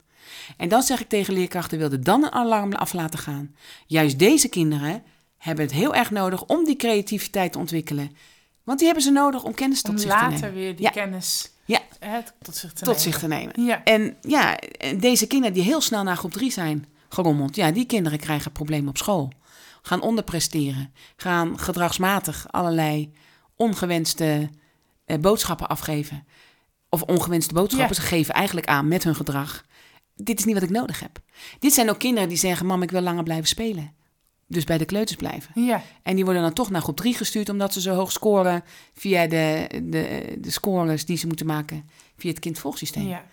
[0.57, 3.55] En dan zeg ik tegen leerkrachten: wilde dan een alarm af laten gaan.
[3.87, 5.03] Juist deze kinderen
[5.39, 8.17] hebben het heel erg nodig om die creativiteit te ontwikkelen.
[8.65, 10.55] Want die hebben ze nodig om kennis tot Om zich te later nemen.
[10.55, 10.91] weer die Ja.
[10.91, 11.81] kennis Ja.
[11.99, 13.01] hè, tot zich te Tot nemen.
[13.03, 13.65] zich te nemen.
[13.65, 13.85] Ja.
[13.85, 14.59] En ja,
[14.99, 18.89] deze kinderen die heel snel naar groep 3 zijn gerommeld, ja, die kinderen krijgen problemen
[18.89, 19.33] op school.
[19.83, 23.13] Gaan onderpresteren, gaan gedragsmatig allerlei
[23.57, 24.51] ongewenste
[25.05, 26.27] eh, boodschappen afgeven.
[26.89, 28.03] Of ongewenste boodschappen, Ja.
[28.03, 29.65] ze geven eigenlijk aan met hun gedrag.
[30.17, 31.19] Dit is niet wat ik nodig heb.
[31.59, 33.95] Dit zijn ook kinderen die zeggen, mam, ik wil langer blijven spelen.
[34.49, 35.65] Dus bij de kleuters blijven.
[35.65, 35.83] Ja.
[36.03, 39.27] En die worden dan toch naar groep 3 gestuurd, omdat ze zo hoog scoren via
[39.27, 43.09] de, de, de scores die ze moeten maken via het kindvolgsysteem.
[43.09, 43.25] Ja.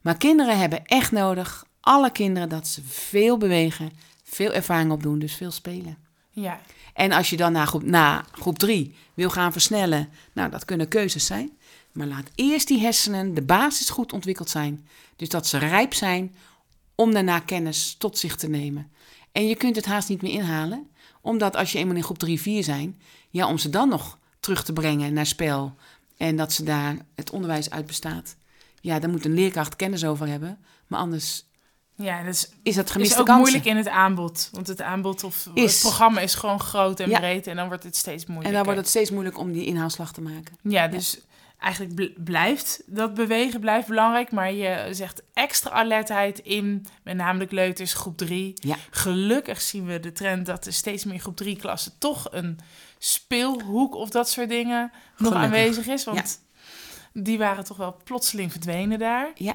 [0.00, 3.92] Maar kinderen hebben echt nodig, alle kinderen, dat ze veel bewegen,
[4.24, 5.96] veel ervaring opdoen, dus veel spelen.
[6.30, 6.60] Ja,
[6.94, 10.88] En als je dan na groep, na groep 3 wil gaan versnellen, nou, dat kunnen
[10.88, 11.58] keuzes zijn.
[11.92, 14.88] Maar laat eerst die hersenen, de basis goed ontwikkeld zijn.
[15.16, 16.34] Dus dat ze rijp zijn
[16.94, 18.90] om daarna kennis tot zich te nemen.
[19.32, 22.40] En je kunt het haast niet meer inhalen, omdat als je eenmaal in groep 3,
[22.40, 23.00] 4 zijn,
[23.30, 25.74] ja, om ze dan nog terug te brengen naar spel
[26.16, 28.36] en dat ze daar het onderwijs uit bestaat.
[28.80, 31.44] Ja, daar moet een leerkracht kennis over hebben, maar anders
[31.94, 33.42] ja dat is, is dat is gemiste ook kansen.
[33.42, 34.48] moeilijk in het aanbod.
[34.52, 35.72] Want het aanbod of Is.
[35.72, 37.18] het programma is gewoon groot en Ja.
[37.18, 37.46] breed.
[37.46, 38.50] En dan wordt het steeds moeilijker.
[38.50, 40.56] En dan wordt het steeds moeilijk om die inhaalslag te maken.
[40.62, 41.20] Ja, dus
[41.60, 44.30] eigenlijk bl- blijft dat bewegen blijft belangrijk.
[44.30, 48.52] Maar je zegt extra alertheid in, met name de kleuters, groep 3.
[48.54, 48.76] Ja.
[48.90, 52.58] Gelukkig zien we de trend dat er steeds meer groep 3 klassen toch een
[52.98, 56.04] speelhoek of dat soort dingen nog aanwezig is.
[56.04, 56.40] Want
[57.12, 59.30] die waren toch wel plotseling verdwenen daar.
[59.34, 59.54] Ja.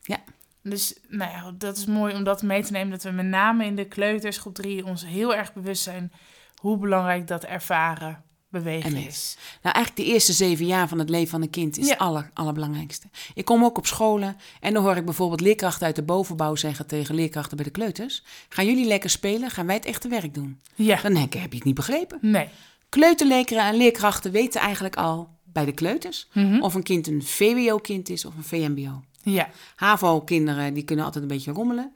[0.00, 0.18] Ja.
[0.62, 2.90] Dus nou ja, dat is mooi om dat mee te nemen.
[2.90, 6.12] Dat we met name in de kleuters, groep 3, ons heel erg bewust zijn
[6.60, 8.24] hoe belangrijk dat ervaren
[8.60, 9.36] bewegen En is.
[9.62, 11.90] Nou, eigenlijk de eerste zeven jaar van het leven van een kind is Ja.
[11.90, 13.06] het aller, allerbelangrijkste.
[13.34, 16.86] Ik kom ook op scholen en dan hoor ik bijvoorbeeld leerkrachten uit de bovenbouw zeggen
[16.86, 19.50] tegen leerkrachten bij de kleuters: Gaan jullie lekker spelen?
[19.50, 20.60] Gaan wij het echte werk doen?
[20.74, 22.18] Ja, Dan denk ik: Heb je het niet begrepen?
[22.20, 22.48] nee.
[22.88, 26.60] Kleuterlekeren en leerkrachten weten eigenlijk al bij de kleuters Mhm.
[26.60, 29.02] of een kind een VWO-kind is of een VMBO.
[29.22, 31.94] Ja, HAVO-kinderen die kunnen altijd een beetje rommelen.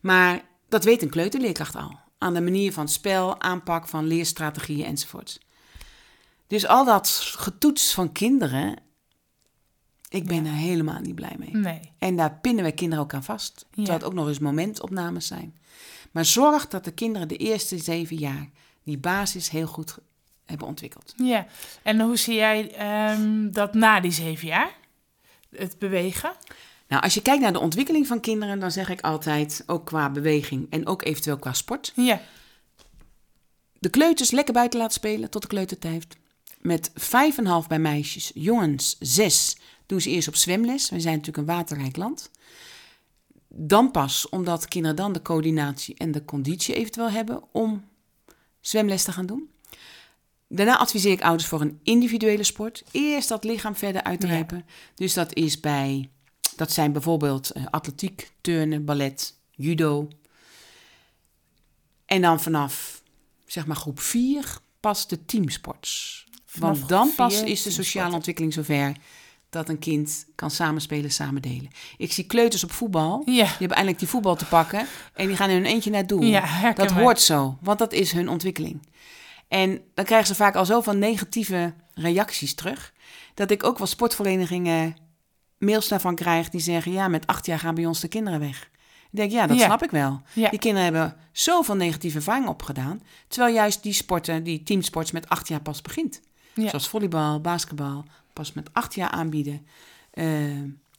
[0.00, 1.98] Maar dat weet een kleuterleerkracht al.
[2.18, 5.38] Aan de manier van spel, aanpak van leerstrategieën enzovoorts.
[6.50, 8.76] Dus al dat getoets van kinderen,
[10.08, 11.50] ik ben er helemaal niet blij mee.
[11.56, 11.80] nee.
[11.98, 13.54] En daar pinnen wij kinderen ook aan vast.
[13.70, 13.92] Terwijl Ja.
[13.92, 15.58] het ook nog eens momentopnames zijn.
[16.10, 18.48] Maar zorg dat de kinderen de eerste zeven jaar
[18.82, 19.98] die basis heel goed
[20.44, 21.14] hebben ontwikkeld.
[21.16, 21.46] Ja,
[21.82, 24.74] en hoe zie jij ehm, dat na die zeven jaar?
[25.50, 26.32] Het bewegen?
[26.88, 30.10] Nou, als je kijkt naar de ontwikkeling van kinderen, dan zeg ik altijd, ook qua
[30.10, 32.20] beweging en ook eventueel qua sport, Ja,
[33.78, 36.06] de kleuters lekker buiten laten spelen tot de kleutertijd.
[36.60, 40.90] Met 5,5 bij meisjes, jongens 6 doen ze eerst op zwemles.
[40.90, 42.30] We zijn natuurlijk een waterrijk land.
[43.48, 47.84] Dan pas, omdat kinderen dan de coördinatie en de conditie eventueel hebben om
[48.60, 49.50] zwemles te gaan doen.
[50.48, 52.84] Daarna adviseer ik ouders voor een individuele sport.
[52.90, 54.66] Eerst dat lichaam verder uitrijpen.
[54.94, 56.10] Dus dat is bij,
[56.56, 60.08] dat zijn bijvoorbeeld eh, atletiek, turnen, ballet, judo.
[62.06, 63.02] En dan vanaf,
[63.46, 66.26] zeg maar groep 4, pas de teamsports.
[66.50, 68.92] Vanaf Want dan pas is de sociale ontwikkeling zover
[69.50, 71.68] dat een kind kan samenspelen, samen delen.
[71.96, 73.22] Ik zie kleuters op voetbal.
[73.24, 76.00] ja, Die hebben eindelijk die voetbal te pakken en die gaan in hun eentje naar
[76.00, 76.22] het doel.
[76.22, 78.82] ja herken dat hoort zo, want dat is hun ontwikkeling.
[79.48, 82.92] En dan krijgen ze vaak al zoveel negatieve reacties terug,
[83.34, 84.96] dat ik ook wel sportverenigingen
[85.58, 88.70] mails daarvan krijg die zeggen: Ja, met acht jaar gaan bij ons de kinderen weg.
[89.10, 89.64] Ik denk, ja, dat Ja.
[89.64, 90.22] snap ik wel.
[90.34, 95.48] Die kinderen hebben zoveel negatieve ervaring opgedaan, terwijl juist die sporten, die teamsports, met acht
[95.48, 96.20] jaar pas begint.
[96.54, 96.68] Ja.
[96.68, 99.66] Zoals volleybal, basketbal, pas met acht jaar aanbieden.
[100.10, 100.50] eh,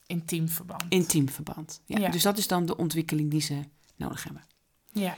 [0.06, 0.84] In teamverband.
[0.90, 1.82] in teamverband.
[1.86, 2.10] Ja, Ja.
[2.10, 3.60] Dus dat is dan de ontwikkeling die ze
[3.96, 4.44] nodig hebben.
[4.92, 5.18] Ja,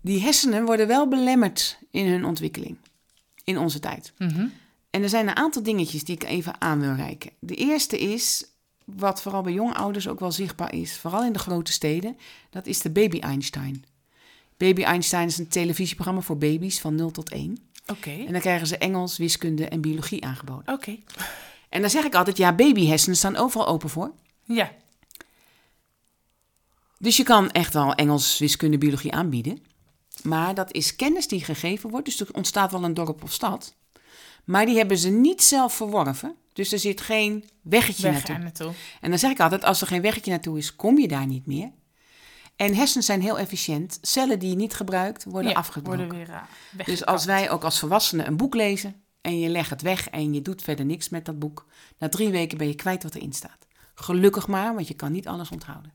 [0.00, 2.76] Die hersenen worden wel belemmerd in hun ontwikkeling
[3.44, 4.12] in onze tijd.
[4.18, 4.46] Mhm.
[4.90, 7.30] En er zijn een aantal dingetjes die ik even aan wil reiken.
[7.38, 8.44] De eerste is,
[8.84, 12.16] wat vooral bij jonge ouders ook wel zichtbaar is, vooral in de grote steden,
[12.50, 13.84] dat is de Baby Einstein.
[14.56, 17.67] Baby Einstein is een televisieprogramma voor baby's van 0 tot 1.
[17.90, 18.10] Oké.
[18.10, 20.74] En dan krijgen ze Engels, wiskunde en biologie aangeboden.
[20.74, 20.96] Oké,
[21.68, 24.12] En dan zeg ik altijd, ja, babyhersenen staan overal open voor.
[24.44, 24.72] ja,
[26.98, 29.58] Dus je kan echt wel Engels, wiskunde, biologie aanbieden.
[30.22, 32.04] Maar dat is kennis die gegeven wordt.
[32.06, 33.74] Dus er ontstaat wel een dorp of stad.
[34.44, 36.34] Maar die hebben ze niet zelf verworven.
[36.52, 38.38] Dus er zit geen weggetje weg naartoe.
[38.38, 38.72] naartoe.
[39.00, 41.46] En dan zeg ik altijd, als er geen weggetje naartoe is, kom je daar niet
[41.46, 41.70] meer.
[42.58, 43.98] En hersenen zijn heel efficiënt.
[44.02, 46.06] Cellen die je niet gebruikt, worden ja, afgebroken.
[46.06, 46.28] worden weer
[46.78, 50.08] uh, Dus als wij ook als volwassenen een boek lezen en je legt het weg
[50.08, 51.66] en je doet verder niks met dat boek,
[51.98, 53.66] na drie weken ben je kwijt wat erin staat.
[53.94, 55.92] Gelukkig maar, want je kan niet alles onthouden.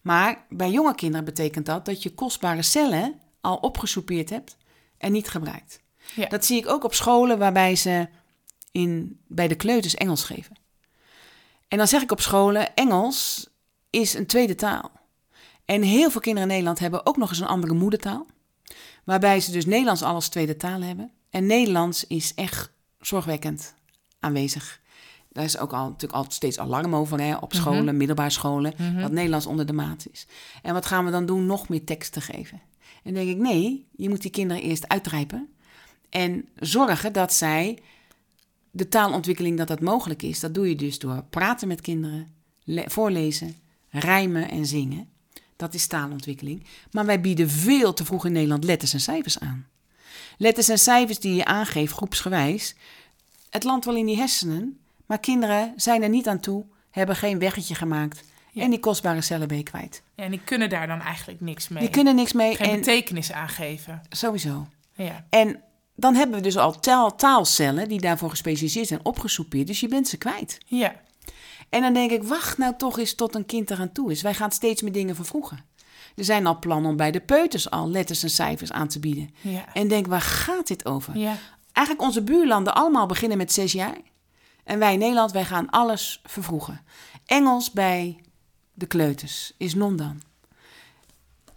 [0.00, 4.56] Maar bij jonge kinderen betekent dat dat je kostbare cellen al opgesoupeerd hebt
[4.98, 5.80] en niet gebruikt.
[6.14, 6.26] Ja.
[6.26, 8.08] Dat zie ik ook op scholen waarbij ze
[8.72, 10.56] in, bij de kleuters Engels geven.
[11.68, 13.48] En dan zeg ik op scholen, Engels
[13.90, 15.02] is een tweede taal.
[15.64, 18.26] En heel veel kinderen in Nederland hebben ook nog eens een andere moedertaal.
[19.04, 21.10] Waarbij ze dus Nederlands al als tweede taal hebben.
[21.30, 23.74] En Nederlands is echt zorgwekkend
[24.20, 24.80] aanwezig.
[25.32, 29.10] Daar is ook al, natuurlijk al steeds alarm over hè, op scholen, middelbare scholen, dat
[29.12, 30.26] Nederlands onder de maat is.
[30.62, 31.46] En wat gaan we dan doen?
[31.46, 32.60] Nog meer teksten geven.
[33.02, 35.48] En dan denk ik, nee, je moet die kinderen eerst uitrijpen.
[36.10, 37.78] En zorgen dat zij
[38.70, 40.40] de taalontwikkeling, dat dat mogelijk is.
[40.40, 42.32] Dat doe je dus door praten met kinderen,
[42.64, 43.56] le- voorlezen,
[43.90, 45.08] rijmen en zingen.
[45.56, 46.66] Dat is taalontwikkeling.
[46.90, 49.66] Maar wij bieden veel te vroeg in Nederland letters en cijfers aan.
[50.38, 52.74] Letters en cijfers die je aangeeft, groepsgewijs.
[53.50, 57.38] Het landt wel in die hersenen, maar kinderen zijn er niet aan toe, hebben geen
[57.38, 58.24] weggetje gemaakt.
[58.52, 58.62] Ja.
[58.62, 60.02] En die kostbare cellen ben je kwijt.
[60.14, 61.82] Ja, en die kunnen daar dan eigenlijk niks mee.
[61.82, 62.56] Die kunnen niks mee.
[62.56, 64.02] Geen en betekenis aangeven.
[64.08, 64.66] sowieso.
[64.92, 65.26] Ja.
[65.30, 65.62] En
[65.96, 69.66] dan hebben we dus al taal, taalcellen die daarvoor gespecialiseerd zijn, opgesoupeerd.
[69.66, 70.58] Dus je bent ze kwijt.
[70.66, 71.00] Ja.
[71.68, 74.22] En dan denk ik, wacht nou toch eens tot een kind eraan toe is.
[74.22, 75.64] Wij gaan steeds meer dingen vervroegen.
[76.16, 79.30] Er zijn al plannen om bij de peuters al letters en cijfers aan te bieden.
[79.40, 79.74] Ja.
[79.74, 81.16] En denk, waar gaat dit over?
[81.16, 81.36] Ja.
[81.72, 83.96] Eigenlijk onze buurlanden allemaal beginnen met zes jaar.
[84.64, 86.80] En wij in Nederland, wij gaan alles vervroegen.
[87.26, 88.20] Engels bij
[88.72, 90.22] de kleuters is non-dan.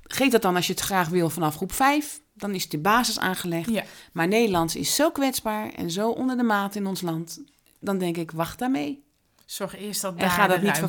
[0.03, 2.21] Geef dat dan als je het graag wil vanaf groep 5.
[2.33, 3.69] Dan is de basis aangelegd.
[3.69, 3.83] Ja.
[4.11, 7.41] Maar Nederlands is zo kwetsbaar en zo onder de maat in ons land.
[7.79, 9.05] Dan denk ik, wacht daarmee.
[9.47, 10.81] Zorg eerst dat En daar ga dat niet.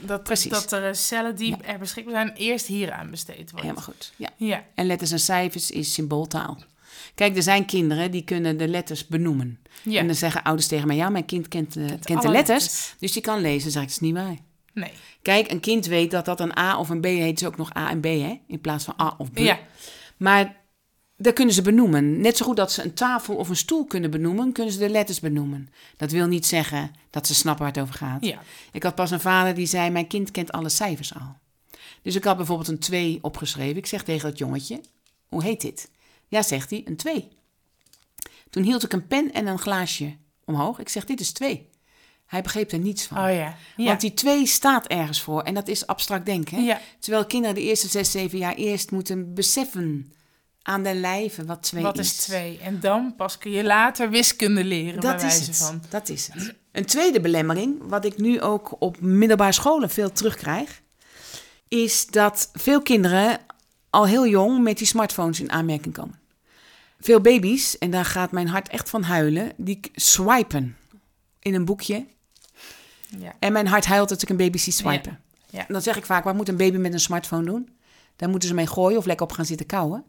[0.00, 0.50] Dat, Precies.
[0.50, 3.60] dat er cellen die er beschikbaar zijn, eerst hier aan besteed worden.
[3.60, 4.12] Helemaal goed.
[4.16, 4.28] Ja.
[4.36, 4.64] Ja.
[4.74, 6.58] En letters en cijfers is symbooltaal.
[7.14, 9.58] Kijk, er zijn kinderen die kunnen de letters benoemen.
[9.82, 10.00] Ja.
[10.00, 12.94] En dan zeggen ouders tegen mij, ja, mijn kind kent, de kent de letters, letters.
[12.98, 13.62] dus die kan lezen.
[13.62, 14.36] Dan zeg ik, dat is niet waar.
[14.72, 14.92] Nee.
[15.22, 17.76] Kijk, een kind weet dat dat een A of een B heet, dus ook nog
[17.76, 18.40] A en B, hè?
[18.46, 19.38] In plaats van A of B.
[19.38, 19.58] Ja.
[20.16, 20.56] Maar
[21.22, 22.20] daar kunnen ze benoemen.
[22.20, 24.88] Net zo goed dat ze een tafel of een stoel kunnen benoemen, kunnen ze de
[24.88, 25.70] letters benoemen.
[25.96, 28.24] Dat wil niet zeggen dat ze snappen waar het over gaat.
[28.24, 28.42] Ja.
[28.72, 31.36] Ik had pas een vader die zei, mijn kind kent alle cijfers al.
[32.02, 33.76] Dus ik had bijvoorbeeld een 2 opgeschreven.
[33.76, 34.80] Ik zeg tegen dat jongetje,
[35.28, 35.90] hoe heet dit?
[36.28, 37.28] Ja, zegt hij, een 2.
[38.50, 40.78] Toen hield ik een pen en een glaasje omhoog.
[40.78, 41.70] Ik zeg, dit is 2.
[42.26, 43.18] Hij begreep er niets van.
[43.18, 43.56] Oh ja.
[43.76, 43.84] Ja.
[43.84, 46.64] Want die 2 staat ergens voor en dat is abstract denken.
[46.64, 46.80] Ja.
[46.98, 50.12] Terwijl kinderen de eerste 6, 7 jaar eerst moeten beseffen
[50.62, 52.58] aan de lijve wat 2 Wat is twee?
[52.58, 55.56] En dan pas kun je later wiskunde leren, bij Dat is wijze het.
[55.56, 55.82] van.
[55.88, 56.54] Dat is het.
[56.72, 60.80] Een tweede belemmering, wat ik nu ook op middelbare scholen veel terugkrijg,
[61.68, 63.38] is dat veel kinderen
[63.90, 66.20] al heel jong met die smartphones in aanmerking komen.
[67.00, 70.76] Veel baby's, en daar gaat mijn hart echt van huilen, die swipen
[71.38, 72.06] in een boekje.
[73.18, 73.32] Ja.
[73.38, 75.20] En mijn hart huilt dat ik een baby zie swipen.
[75.50, 75.58] Ja.
[75.58, 77.68] En dan zeg ik vaak, wat moet een baby met een smartphone doen?
[78.16, 80.04] Daar moeten ze mee gooien of lekker op gaan zitten kauwen.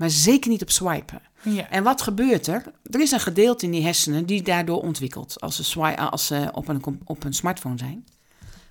[0.00, 1.22] Maar zeker niet op swipen.
[1.42, 1.70] Ja.
[1.70, 2.62] En wat gebeurt er?
[2.90, 6.48] Er is een gedeelte in die hersenen die daardoor ontwikkelt als ze, swi- als ze
[6.52, 8.04] op, een, op een smartphone zijn.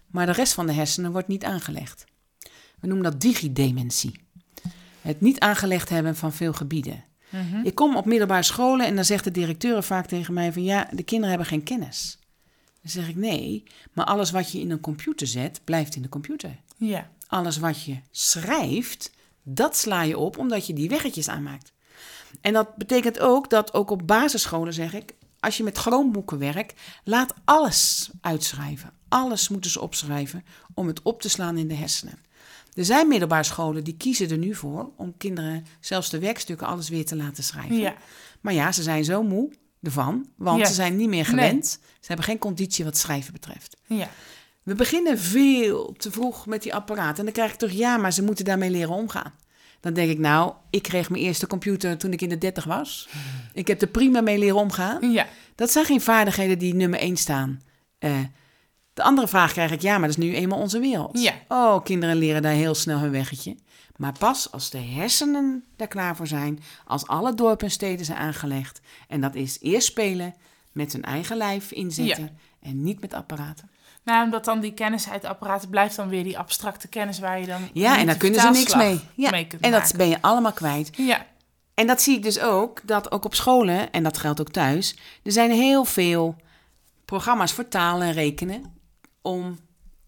[0.08, 2.06] Maar de rest van de hersenen wordt niet aangelegd.
[2.80, 4.20] We noemen dat digidementie.
[5.02, 7.04] Het niet aangelegd hebben van veel gebieden.
[7.30, 7.66] Mhm.
[7.66, 10.88] Ik kom op middelbare scholen en dan zegt de directeur vaak tegen mij van ja,
[10.92, 12.18] de kinderen hebben geen kennis.
[12.82, 13.64] Dan zeg ik nee,
[13.94, 16.56] maar alles wat je in een computer zet, blijft in de computer.
[16.78, 17.10] Ja.
[17.28, 19.12] Alles wat je schrijft,
[19.54, 21.72] dat sla je op omdat je die weggetjes aanmaakt.
[22.42, 26.80] En dat betekent ook dat ook op basisscholen zeg ik, als je met chroomboeken werkt,
[27.04, 28.94] laat alles uitschrijven.
[29.10, 32.20] Alles moeten ze opschrijven om het op te slaan in de hersenen.
[32.74, 36.90] Er zijn middelbare scholen die kiezen er nu voor om kinderen zelfs de werkstukken alles
[36.90, 37.78] weer te laten schrijven.
[37.78, 37.94] Ja.
[38.42, 40.66] Maar ja, ze zijn zo moe ervan, want Ja.
[40.66, 41.46] ze zijn niet meer Nee.
[41.46, 41.66] gewend.
[41.82, 43.78] Ze hebben geen conditie wat schrijven betreft.
[43.88, 44.10] Ja.
[44.70, 47.18] We beginnen veel te vroeg met die apparaten.
[47.18, 49.34] En dan krijg ik toch, ja, maar ze moeten daarmee leren omgaan.
[49.80, 53.10] Dan denk ik, nou, ik kreeg mijn eerste computer toen ik in de 30 was.
[53.54, 55.12] Ik heb er prima mee leren omgaan.
[55.12, 55.28] Ja.
[55.56, 57.62] Dat zijn geen vaardigheden die nummer 1 staan.
[57.98, 58.20] Eh,
[58.94, 61.20] de andere vraag krijg ik, ja, maar dat is nu eenmaal onze wereld.
[61.20, 61.34] Ja.
[61.48, 63.58] Oh, kinderen leren daar heel snel hun weggetje.
[63.96, 68.18] Maar pas als de hersenen daar klaar voor zijn, als alle dorpen en steden zijn
[68.18, 68.82] aangelegd.
[69.08, 70.36] En dat is eerst spelen,
[70.72, 73.70] met hun eigen lijf inzetten en niet met apparaten.
[74.10, 77.46] Nou, omdat dan die kennis uit apparaten blijft dan weer die abstracte kennis waar je
[77.46, 77.70] dan.
[77.74, 79.00] Ja, en daar kunnen ze niks mee.
[79.14, 79.98] Ja, mee en dat maken.
[79.98, 80.90] ben je allemaal kwijt.
[80.98, 81.26] Ja.
[81.74, 84.98] En dat zie ik dus ook, dat ook op scholen, en dat geldt ook thuis,
[85.24, 86.36] er zijn heel veel
[87.06, 88.74] programma's voor taal en rekenen
[89.22, 89.60] om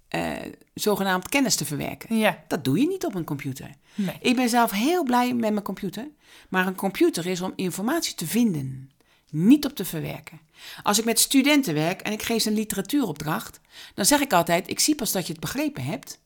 [0.07, 0.31] eh,
[0.73, 2.17] zogenaamd kennis te verwerken.
[2.17, 2.43] Ja.
[2.47, 3.69] Dat doe je niet op een computer.
[3.95, 4.15] Nee.
[4.21, 6.07] Ik ben zelf heel blij met mijn computer,
[6.49, 8.91] maar een computer is om informatie te vinden,
[9.31, 10.39] niet op te verwerken.
[10.83, 13.59] Als ik met studenten werk en ik geef ze een literatuuropdracht,
[13.93, 16.19] dan zeg ik altijd: ik zie pas dat je het begrepen hebt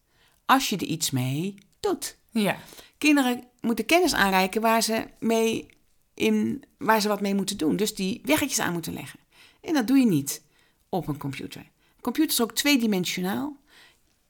[0.46, 2.18] als je er iets mee doet.
[2.30, 2.58] Ja.
[2.98, 5.68] Kinderen moeten kennis aanreiken waar ze, mee
[6.13, 7.76] in, waar ze wat mee moeten doen.
[7.76, 9.20] Dus die weggetjes aan moeten leggen.
[9.62, 10.41] En dat doe je niet
[10.89, 11.62] op een computer.
[11.62, 13.58] Een computer is ook tweedimensionaal.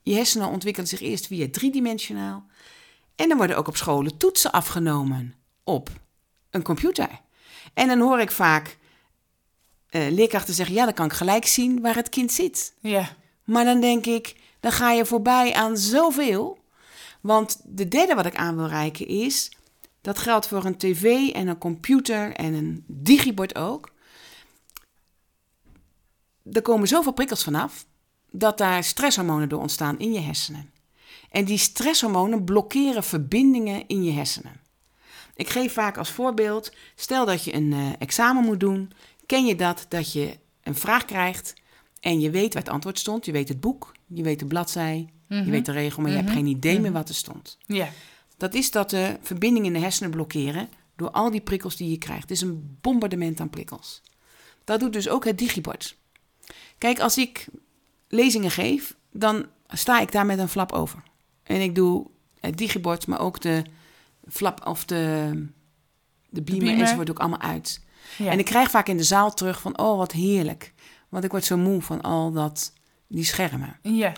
[0.04, 2.46] Je hersenen ontwikkelen zich eerst via driedimensionaal.
[3.16, 5.90] En dan worden ook op scholen toetsen afgenomen op
[6.50, 7.22] een computer.
[7.76, 8.78] En dan hoor ik vaak
[9.90, 12.74] eh, leerkrachten zeggen: ja, dan kan ik gelijk zien waar het kind zit.
[12.80, 13.16] Ja.
[13.44, 16.58] Maar dan denk ik, dan ga je voorbij aan zoveel.
[17.22, 19.52] Want de derde wat ik aan wil reiken is,
[20.02, 23.94] dat geldt voor een tv en een computer en een digibord ook.
[26.52, 27.86] Er komen zoveel prikkels vanaf
[28.32, 30.72] dat daar stresshormonen door ontstaan in je hersenen.
[31.30, 34.65] En die stresshormonen blokkeren verbindingen in je hersenen.
[35.36, 38.92] Ik geef vaak als voorbeeld, stel dat je een uh, examen moet doen.
[39.26, 41.54] Ken je dat, dat je een vraag krijgt
[42.00, 43.26] en je weet waar het antwoord stond.
[43.26, 45.50] Je weet het boek, je weet de bladzij, je Mhm.
[45.50, 46.26] weet de regel, maar je Mhm.
[46.26, 47.00] hebt geen idee meer Mhm.
[47.00, 47.58] wat er stond.
[47.66, 47.90] Ja.
[48.38, 51.98] Dat is dat de verbindingen in de hersenen blokkeren door al die prikkels die je
[51.98, 52.22] krijgt.
[52.22, 54.02] Het is een bombardement aan prikkels.
[54.64, 55.98] Dat doet dus ook het digibord.
[56.78, 57.48] Kijk, als ik
[58.08, 61.04] lezingen geef, dan sta ik daar met een flap over.
[61.44, 62.08] En ik doe
[62.40, 63.64] het digibord, maar ook de
[64.30, 65.32] flap of de,
[66.30, 66.82] de beamer, beamer.
[66.82, 67.82] enzovoort ook allemaal uit.
[68.18, 68.32] ja.
[68.32, 70.74] En ik krijg vaak in de zaal terug van, oh wat heerlijk.
[71.10, 72.74] Want ik word zo moe van al dat,
[73.08, 73.80] die schermen.
[73.82, 74.14] ja.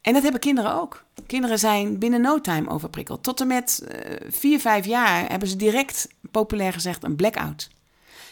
[0.00, 1.04] En dat hebben kinderen ook.
[1.26, 3.22] Kinderen zijn binnen no time overprikkeld.
[3.22, 7.70] Tot en met eh, vier, vijf jaar hebben ze direct, populair gezegd, een blackout.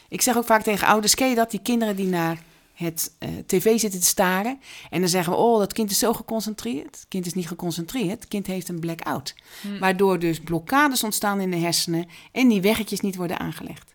[0.08, 1.50] Ik zeg ook vaak tegen ouders, ken je dat?
[1.50, 2.38] Die kinderen die naar
[2.76, 4.60] het eh, tv zitten te staren.
[4.90, 6.96] En dan zeggen we, oh, dat kind is zo geconcentreerd.
[6.96, 9.34] Het kind is niet geconcentreerd, het kind heeft een blackout.
[9.60, 9.78] Hm.
[9.78, 13.94] Waardoor dus blokkades ontstaan in de hersenen en die weggetjes niet worden aangelegd.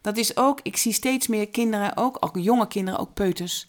[0.00, 3.68] Dat is ook, ik zie steeds meer kinderen, ook, ook jonge kinderen, ook peuters.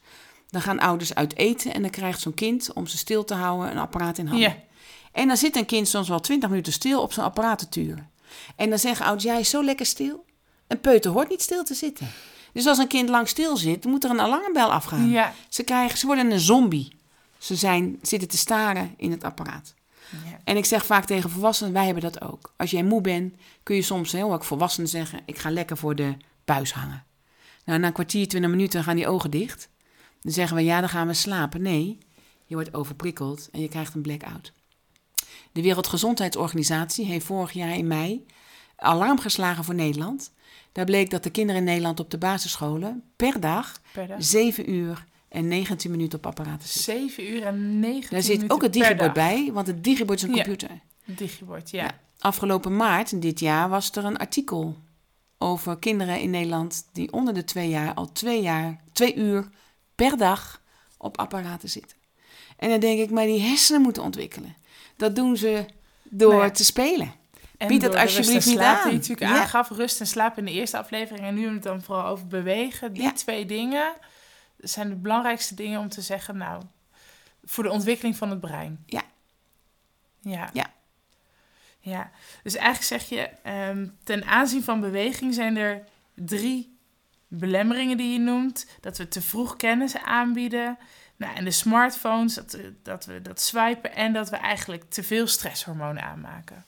[0.50, 3.72] Dan gaan ouders uit eten en dan krijgt zo'n kind, om ze stil te houden,
[3.72, 4.64] een apparaat in handen.
[5.12, 8.10] En dan zit een kind soms wel twintig minuten stil op zijn apparaat te turen.
[8.56, 10.26] En dan zeggen ouders, jij is zo lekker stil.
[10.68, 12.08] Een peuter hoort niet stil te zitten.
[12.54, 15.10] Dus als een kind lang stil zit, moet er een alarmbel afgaan.
[15.10, 15.34] Ja.
[15.50, 16.98] Ze, krijgen, ze worden een zombie.
[17.38, 19.74] Ze zijn, zitten te staren in het apparaat.
[20.12, 20.40] Ja.
[20.44, 22.54] En ik zeg vaak tegen volwassenen, wij hebben dat ook.
[22.58, 25.20] Als jij moe bent, kun je soms heel ook volwassenen zeggen...
[25.26, 27.04] ik ga lekker voor de buis hangen.
[27.66, 29.70] Nou, na een kwartier, twintig minuten gaan die ogen dicht.
[30.22, 31.62] Dan zeggen we, ja, dan gaan we slapen.
[31.62, 31.98] Nee,
[32.46, 34.54] je wordt overprikkeld en je krijgt een blackout.
[35.52, 38.26] De Wereldgezondheidsorganisatie heeft vorig jaar in mei
[38.80, 40.32] alarm geslagen voor Nederland.
[40.72, 44.24] Daar bleek dat de kinderen in Nederland op de basisscholen per dag Per dag.
[44.24, 46.94] 7 uur en 19 minuten op apparaten zitten.
[47.10, 50.24] 7 uur en 19 Daar zit minuten ook het digibord bij, want het digibord is
[50.24, 50.44] een Ja.
[50.44, 50.70] computer.
[51.06, 51.84] Digibord, ja.
[51.84, 51.92] Ja.
[52.20, 54.76] Afgelopen maart dit jaar was er een artikel
[55.38, 59.50] over kinderen in Nederland die onder de twee jaar al twee, jaar, twee uur
[59.96, 60.62] per dag
[60.98, 61.98] op apparaten zitten.
[62.58, 64.56] En dan denk ik, maar die hersenen moeten ontwikkelen.
[64.98, 65.66] Dat doen ze
[66.04, 66.52] door Nou ja.
[66.52, 67.14] te spelen.
[67.60, 68.90] En Bied dat alsjeblieft niet slaap aan.
[68.90, 69.40] Die natuurlijk Ja.
[69.42, 71.26] aangaf, rust en slaap in de eerste aflevering.
[71.26, 72.94] En nu hebben we het dan vooral over bewegen.
[72.94, 73.12] Die Ja.
[73.12, 73.94] twee dingen
[74.58, 76.64] zijn de belangrijkste dingen om te zeggen, nou,
[77.44, 78.84] voor de ontwikkeling van het brein.
[78.86, 79.02] Ja.
[80.22, 80.50] Ja.
[80.54, 80.74] Ja.
[81.80, 82.12] Ja.
[82.44, 85.84] Dus eigenlijk zeg je, ehm, ten aanzien van beweging zijn er
[86.16, 86.78] drie
[87.28, 88.66] belemmeringen die je noemt.
[88.82, 90.78] Dat we te vroeg kennis aanbieden.
[91.16, 95.04] Nou, en de smartphones, dat, we- dat we dat swipen en dat we eigenlijk te
[95.04, 96.66] veel stresshormonen aanmaken.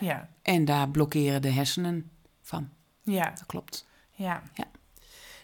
[0.00, 0.28] Ja.
[0.42, 2.10] En daar blokkeren de hersenen
[2.42, 2.70] van.
[3.02, 3.24] Ja.
[3.24, 3.86] Dat klopt.
[4.10, 4.42] Ja.
[4.54, 4.64] Ja.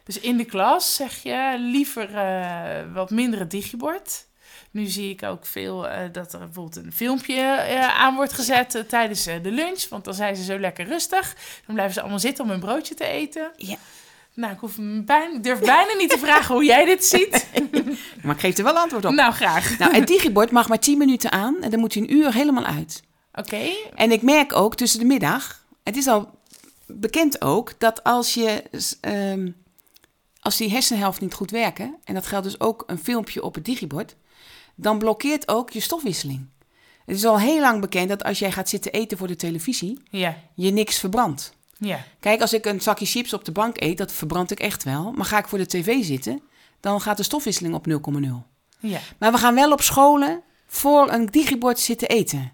[0.05, 4.27] Dus in de klas zeg je liever eh, wat minder het digibord.
[4.71, 8.85] Nu zie ik ook veel eh, dat er bijvoorbeeld een filmpje eh, aan wordt gezet
[8.89, 9.89] tijdens de lunch.
[9.89, 11.37] Want dan zijn ze zo lekker rustig.
[11.67, 13.51] Dan blijven ze allemaal zitten om hun broodje te eten.
[13.57, 13.77] Ja.
[14.35, 17.47] Nou, ik, hoef bijna, durf bijna niet te vragen hoe jij dit ziet.
[18.23, 19.13] Maar ik geef er wel antwoord op.
[19.13, 19.79] Nou, graag.
[19.79, 22.65] Nou, het digibord mag maar 10 minuten aan en dan moet hij een uur helemaal
[22.65, 23.03] uit.
[23.39, 23.69] Oké.
[23.95, 26.31] En ik merk ook tussen de middag, het is al
[26.87, 28.63] bekend ook, dat als je
[29.01, 29.51] ehm,
[30.41, 33.65] als die hersenhelft niet goed werken, en dat geldt dus ook een filmpje op het
[33.65, 34.17] digibord,
[34.75, 36.47] dan blokkeert ook je stofwisseling.
[37.07, 39.99] Het is al heel lang bekend dat als jij gaat zitten eten voor de televisie,
[40.11, 40.37] Ja.
[40.55, 41.53] je niks verbrandt.
[41.79, 42.05] Ja.
[42.21, 45.13] Kijk, als ik een zakje chips op de bank eet, dat verbrand ik echt wel.
[45.13, 46.43] Maar ga ik voor de tv zitten,
[46.81, 48.47] dan gaat de stofwisseling op 0,0.
[48.81, 48.99] Ja.
[49.19, 52.53] Maar we gaan wel op scholen voor een digibord zitten eten.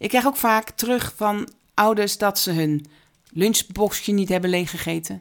[0.00, 2.86] Ik krijg ook vaak terug van ouders dat ze hun
[3.32, 5.20] lunchboxje niet hebben leeggegeten.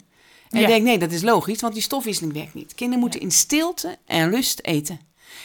[0.50, 0.62] En Ja.
[0.62, 2.76] ik denk, nee, dat is logisch, want die stofwisseling werkt niet.
[2.76, 5.00] Kinderen moeten in stilte en rust eten.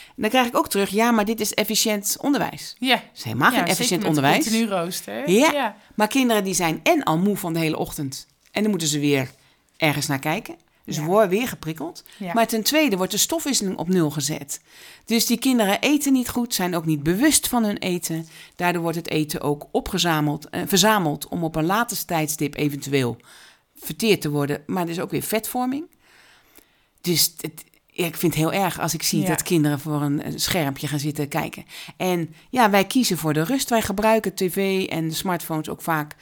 [0.07, 2.77] En dan krijg ik ook terug, ja, maar dit is efficiënt onderwijs.
[2.79, 2.95] Ja.
[2.95, 4.45] Dat is helemaal ja, geen efficiënt onderwijs.
[4.45, 5.31] Continu rooster.
[5.31, 5.51] Ja.
[5.53, 5.77] ja.
[5.95, 8.27] Maar kinderen die zijn en al moe van de hele ochtend.
[8.51, 9.31] En dan moeten ze weer
[9.77, 10.55] ergens naar kijken.
[10.85, 11.05] Dus Ja.
[11.05, 12.05] worden weer geprikkeld.
[12.19, 12.33] Ja.
[12.33, 14.61] Maar ten tweede wordt de stofwisseling op nul gezet.
[15.05, 18.27] Dus die kinderen eten niet goed, zijn ook niet bewust van hun eten.
[18.57, 23.17] Daardoor wordt het eten ook opgezameld, eh, verzameld om op een later tijdstip eventueel
[23.77, 24.63] verteerd te worden.
[24.67, 25.85] Maar er is ook weer vetvorming.
[27.01, 29.27] Dus het, ik vind het heel erg als ik zie Ja.
[29.29, 31.65] dat kinderen voor een, schermpje gaan zitten kijken.
[31.97, 33.69] En ja, wij kiezen voor de rust.
[33.71, 36.17] Wij gebruiken tv en smartphones ook vaak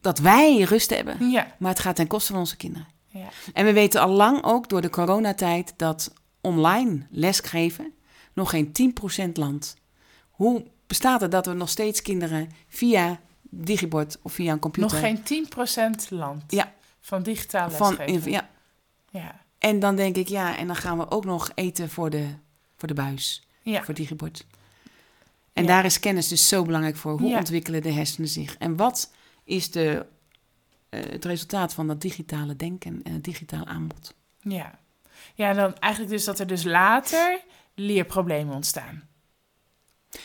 [0.00, 1.30] dat wij rust hebben.
[1.30, 1.54] Ja.
[1.58, 2.86] Maar het gaat ten koste van onze kinderen.
[3.08, 3.28] Ja.
[3.52, 7.92] En we weten al lang ook door de coronatijd dat online lesgeven
[8.32, 8.72] nog geen
[9.28, 9.76] 10% landt.
[10.30, 14.90] Hoe bestaat het dat we nog steeds kinderen via digibord of via een computer...
[14.90, 15.46] Nog geen
[16.04, 16.72] 10% land Ja.
[17.00, 18.30] van digitale van, lesgeven.
[18.30, 18.48] ja.
[19.10, 19.40] Ja.
[19.58, 22.26] En dan denk ik, ja, en dan gaan we ook nog eten voor de,
[22.76, 23.84] voor de buis, Ja.
[23.84, 24.46] voor digibord.
[25.52, 25.68] En Ja.
[25.68, 27.18] daar is kennis dus zo belangrijk voor.
[27.18, 28.56] Hoe ontwikkelen de hersenen zich?
[28.56, 29.12] En wat
[29.44, 30.06] is de,
[30.90, 34.14] het resultaat van dat digitale denken en het digitaal aanbod?
[34.40, 34.78] Ja.
[35.34, 37.40] Ja, dan eigenlijk dus dat er dus later
[37.74, 39.02] leerproblemen ontstaan.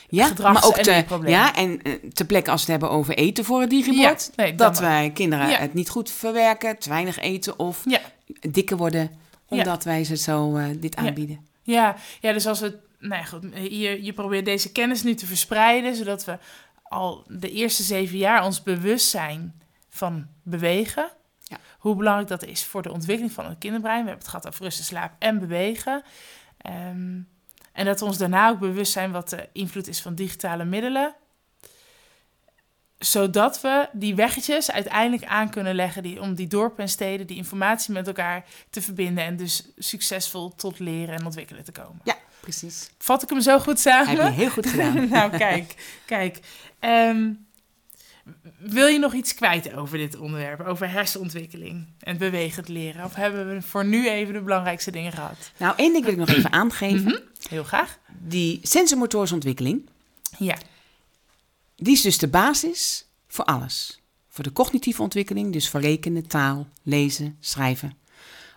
[0.08, 2.98] Ja, Gedrags- maar ook en te, ja, en eh, te plekke als we het hebben
[3.00, 4.32] over eten voor het digibord.
[4.36, 5.58] Ja, nee, dat wij kinderen Ja.
[5.58, 8.00] het niet goed verwerken, te weinig eten of Ja.
[8.50, 9.12] dikker worden,
[9.48, 11.48] omdat wij ze zo eh, dit aanbieden.
[11.64, 12.78] Ja, ja dus als we...
[13.00, 15.96] Nou goed, je, je probeert deze kennis nu te verspreiden...
[15.96, 16.38] zodat we
[16.84, 19.62] al de eerste zeven jaar ons bewust zijn
[19.94, 21.12] van bewegen.
[21.44, 21.58] Ja.
[21.78, 24.04] Hoe belangrijk dat is voor de ontwikkeling van het kinderbrein.
[24.04, 26.04] We hebben het gehad over rusten, slaap en bewegen.
[26.58, 27.20] Ehm,
[27.72, 31.16] en dat we ons daarna ook bewust zijn wat de invloed is van digitale middelen.
[32.98, 37.38] Zodat we die weggetjes uiteindelijk aan kunnen leggen die, om die dorpen en steden, die
[37.38, 42.02] informatie met elkaar te verbinden en dus succesvol tot leren en ontwikkelen te komen.
[42.04, 42.90] Ja, precies.
[42.98, 44.08] Vat ik hem zo goed samen?
[44.08, 45.10] Heb je heel goed gedaan.
[45.10, 45.76] nou, kijk,
[46.06, 46.40] kijk.
[46.80, 47.32] Ehm,
[48.58, 53.06] wil je nog iets kwijt over dit onderwerp, over hersenontwikkeling en bewegend leren?
[53.06, 55.52] Of hebben we voor nu even de belangrijkste dingen gehad?
[55.58, 57.04] Nou, één ding wil ik nog even aangeven.
[57.04, 57.20] Mhm.
[57.50, 58.00] Heel graag.
[58.20, 59.90] Die sensormotorische ontwikkeling,
[60.38, 60.58] Ja,
[61.76, 64.02] die is dus de basis voor alles.
[64.30, 67.98] Voor de cognitieve ontwikkeling, dus voor rekenen, taal, lezen, schrijven.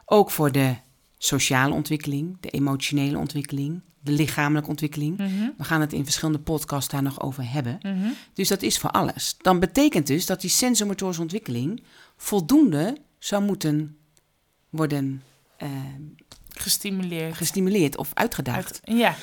[0.05, 0.77] Ook voor de
[1.19, 5.19] sociale ontwikkeling, de emotionele ontwikkeling, de lichamelijke ontwikkeling.
[5.19, 5.49] Mhm.
[5.57, 7.79] We gaan het in verschillende podcasts daar nog over hebben.
[7.83, 8.09] Mhm.
[8.33, 9.37] Dus dat is voor alles.
[9.39, 11.83] Dan betekent dus dat die sensormotorische ontwikkeling
[12.17, 13.97] voldoende zou moeten
[14.71, 15.23] worden
[15.57, 15.69] eh,
[16.49, 17.37] gestimuleerd.
[17.37, 18.81] gestimuleerd of uitgedaagd.
[18.85, 19.15] Uit, ja,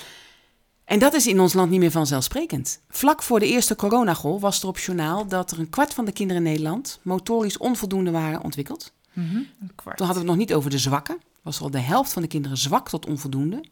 [0.85, 2.81] En dat is in ons land niet meer vanzelfsprekend.
[2.89, 6.11] Vlak voor de eerste coronagolf was er op journaal dat er een kwart van de
[6.11, 8.93] kinderen in Nederland motorisch onvoldoende waren ontwikkeld.
[9.13, 9.35] Mhm.
[9.35, 9.97] een kwart.
[9.97, 11.17] Toen hadden we het nog niet over de zwakken.
[11.41, 13.63] Was al de helft van de kinderen zwak tot onvoldoende.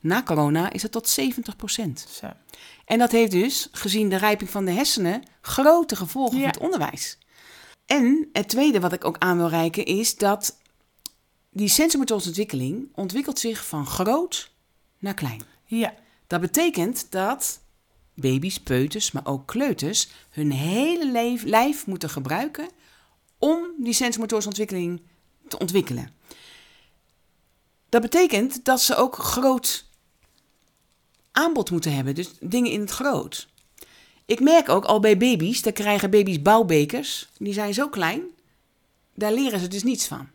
[0.00, 1.54] Na corona is het tot 70
[2.20, 2.26] Zo.
[2.84, 6.42] En dat heeft dus, gezien de rijping van de hersenen, grote gevolgen Ja.
[6.42, 7.18] voor het onderwijs.
[7.86, 10.58] En het tweede wat ik ook aan wil reiken is dat
[11.50, 14.52] die sensormotorische ontwikkeling ontwikkelt zich van groot
[14.98, 15.42] naar klein.
[15.64, 15.94] Ja,
[16.26, 17.60] Dat betekent dat
[18.14, 22.68] baby's, peuters, maar ook kleuters hun hele lijf, lijf moeten gebruiken
[23.38, 25.02] om die sensormotorische ontwikkeling
[25.48, 26.12] te ontwikkelen.
[27.88, 29.88] Dat betekent dat ze ook groot
[31.32, 33.48] aanbod moeten hebben, dus dingen in het groot.
[34.26, 38.22] Ik merk ook al bij baby's, daar krijgen baby's bouwbekers, die zijn zo klein,
[39.14, 40.28] daar leren ze dus niets van.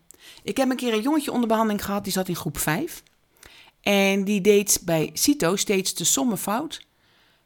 [0.43, 3.03] Ik heb een keer een jongetje onder behandeling gehad, die zat in groep 5.
[3.81, 6.85] En die deed bij CITO steeds de sommenfout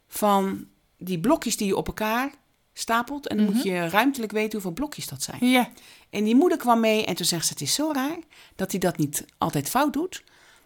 [0.08, 2.32] van die blokjes die je op elkaar
[2.74, 3.28] stapelt.
[3.28, 5.46] En dan moet je ruimtelijk weten hoeveel blokjes dat zijn.
[5.46, 5.70] ja,
[6.10, 8.18] En die moeder kwam mee en toen zegt ze: Het is zo raar
[8.56, 10.24] dat hij dat niet altijd fout doet.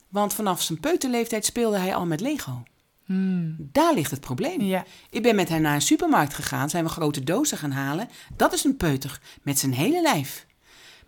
[0.10, 2.64] Want vanaf zijn peuterleeftijd speelde hij al met Lego.
[3.06, 3.56] Hmm.
[3.60, 4.62] Daar ligt het probleem.
[4.62, 8.10] ja, Ik ben met hem naar een supermarkt gegaan, zijn we grote dozen gaan halen.
[8.36, 10.46] Dat is een peuter met zijn hele lijf.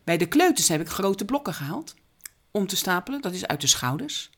[0.04, 1.96] Bij de kleuters heb ik grote blokken gehaald
[2.52, 3.22] om te stapelen.
[3.22, 4.30] Dat is uit de schouders.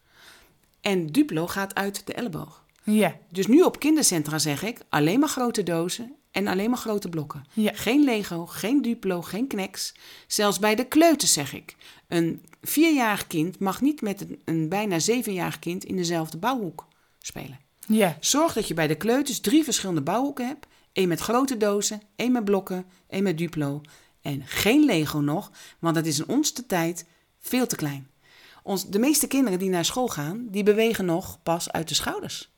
[0.81, 2.63] En Duplo gaat uit de elleboog.
[2.83, 7.09] ja, Dus nu op kindercentra zeg ik alleen maar grote dozen en alleen maar grote
[7.09, 7.45] blokken.
[7.53, 7.71] Ja.
[7.73, 9.93] Geen Lego, geen Duplo, geen Knex.
[10.27, 11.75] Zelfs bij de kleuters zeg ik.
[12.07, 16.87] Een vierjarig kind mag niet met een, een bijna zevenjarig kind in dezelfde bouwhoek
[17.27, 17.59] spelen.
[17.87, 20.67] ja, Zorg dat je bij de kleuters drie verschillende bouwhoeken hebt.
[20.93, 23.81] Eén met grote dozen, één met blokken, één met Duplo.
[24.21, 27.05] En geen Lego nog, want dat is in onze tijd
[27.39, 28.09] veel te klein.
[28.63, 32.51] Ons, de meeste kinderen die naar school gaan, die bewegen nog pas uit de schouders.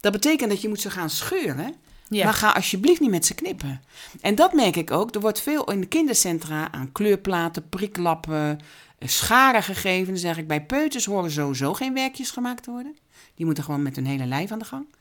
[0.00, 1.74] Dat betekent dat je moet ze gaan scheuren,
[2.08, 2.24] ja.
[2.24, 3.82] maar ga alsjeblieft niet met ze knippen.
[4.20, 5.14] En dat merk ik ook.
[5.14, 8.58] Er wordt veel in de kindercentra aan kleurplaten, priklappen,
[8.98, 10.06] eh, scharen gegeven.
[10.06, 12.96] Dan zeg ik, bij peuters horen sowieso geen werkjes gemaakt te worden.
[13.38, 14.94] Die moeten gewoon met hun hele lijf aan de gang.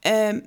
[0.00, 0.40] Ehm,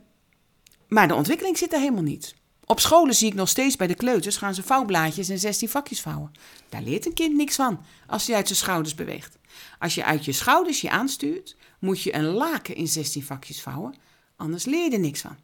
[0.88, 2.36] maar de ontwikkeling zit er helemaal niet.
[2.66, 6.02] Op scholen zie ik nog steeds bij de kleuters gaan ze vouwblaadjes en 16 vakjes
[6.02, 6.32] vouwen.
[6.70, 9.38] Daar leert een kind niks van als hij uit zijn schouders beweegt.
[9.80, 13.96] Als je uit je schouders je aanstuurt, moet je een laken in 16 vakjes vouwen,
[14.36, 15.38] anders leer je er niks van.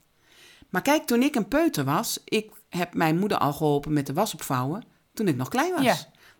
[0.69, 4.13] Maar kijk, toen ik een peuter was, ik heb mijn moeder al geholpen met de
[4.13, 5.83] was opvouwen toen ik nog klein was.
[5.83, 5.97] Ja.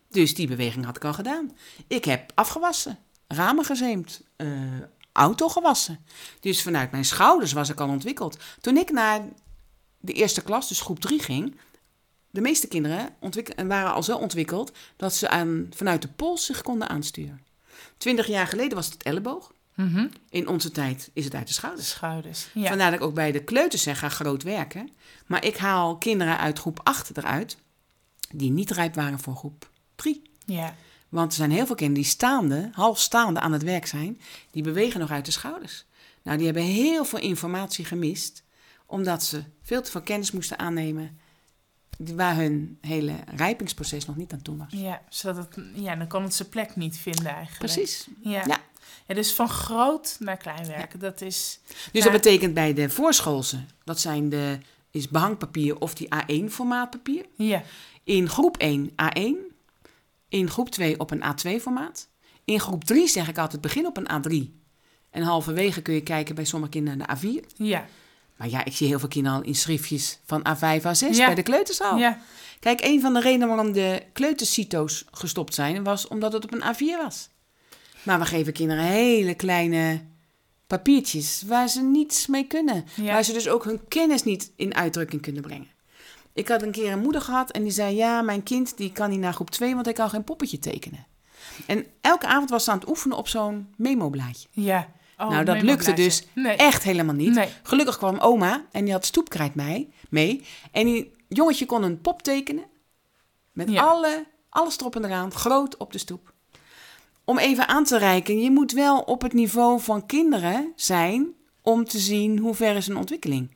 [0.08, 1.56] Dus die beweging had ik al gedaan.
[1.86, 2.98] Ik heb afgewassen,
[3.28, 4.48] ramen gezeemd, eh,
[5.12, 5.98] auto gewassen.
[6.40, 8.36] Dus vanuit mijn schouders was ik al ontwikkeld.
[8.60, 9.20] Toen ik naar
[10.00, 11.56] de eerste klas, dus groep 3 ging,
[12.30, 13.14] de meeste kinderen
[13.68, 17.40] waren al zo ontwikkeld dat ze aan, vanuit de pols zich konden aansturen.
[17.96, 19.52] Twintig jaar geleden was het elleboog.
[19.74, 20.06] Mhm.
[20.28, 21.88] In onze tijd is het uit de De schouders.
[21.88, 22.48] schouders.
[22.54, 22.68] Ja.
[22.68, 24.90] Vandaar dat ik ook bij de kleuters zeg, ga groot werken.
[25.26, 27.56] Maar ik haal kinderen uit groep 8 eruit
[28.32, 30.22] die niet rijp waren voor groep 3.
[30.46, 30.74] ja.
[31.14, 34.62] Want er zijn heel veel kinderen die staande, half staande aan het werk zijn, die
[34.62, 35.84] bewegen nog uit de schouders.
[36.22, 38.42] Nou, die hebben heel veel informatie gemist,
[38.86, 41.18] omdat ze veel te veel kennis moesten aannemen
[41.98, 44.66] waar hun hele rijpingsproces nog niet aan toe was.
[44.70, 47.58] Ja, zodat het, ja, dan kon het zijn plek niet vinden eigenlijk.
[47.58, 48.06] Precies.
[48.22, 48.42] Ja.
[48.46, 48.60] Ja.
[49.06, 49.14] ja.
[49.14, 51.60] dus van groot naar klein werken, dat is...
[51.92, 54.58] Dus dat betekent bij de voorschoolse, dat zijn de,
[54.90, 57.26] is behangpapier of die A1 formaat papier.
[57.34, 57.62] Ja,
[58.04, 59.53] In groep 1 A1,
[60.34, 62.08] in groep 2 op een A2 formaat.
[62.44, 64.62] In groep 3 zeg ik altijd begin op een A3.
[65.10, 67.46] En halverwege kun je kijken bij sommige kinderen naar de A4.
[67.56, 67.86] ja,
[68.36, 71.26] Maar ja, ik zie heel veel kinderen al in schriftjes van A5, A6 Ja.
[71.26, 71.96] bij de kleuterzaal.
[71.98, 72.18] ja,
[72.60, 76.62] Kijk, een van de redenen waarom de kleutercito's gestopt zijn, was omdat het op een
[76.74, 77.28] A4 was.
[78.02, 80.00] Maar we geven kinderen hele kleine
[80.66, 82.84] papiertjes waar ze niets mee kunnen.
[82.94, 83.12] Ja.
[83.12, 85.68] Waar ze dus ook hun kennis niet in uitdrukking kunnen brengen.
[86.34, 89.10] Ik had een keer een moeder gehad en die zei: Ja, mijn kind die kan
[89.10, 91.06] niet naar groep 2, want hij kan geen poppetje tekenen.
[91.66, 94.48] En elke avond was ze aan het oefenen op zo'n memoblaadje.
[94.50, 94.88] ja.
[95.18, 96.26] Oh, nou, dat lukte dus.
[96.34, 96.56] Nee.
[96.56, 97.34] echt helemaal niet.
[97.34, 97.48] Nee.
[97.62, 99.92] Gelukkig kwam oma en die had stoepkrijt mee.
[100.10, 100.44] mee.
[100.72, 102.64] En die jongetje kon een pop tekenen.
[103.52, 103.82] Met Ja.
[103.82, 106.32] alle, alles erop en eraan, groot op de stoep.
[107.24, 111.26] Om even aan te reiken, je moet wel op het niveau van kinderen zijn
[111.62, 113.50] om te zien hoe ver is een ontwikkeling.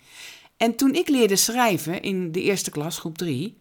[0.58, 3.56] En toen ik leerde schrijven in de eerste klas, groep 3,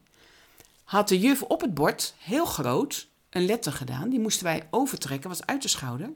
[0.84, 4.10] had de juf op het bord heel groot een letter gedaan.
[4.10, 6.10] Die moesten wij overtrekken, was uit de schouder.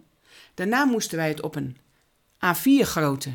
[0.53, 1.77] Daarna moesten wij het op een
[2.45, 3.33] A4 grootte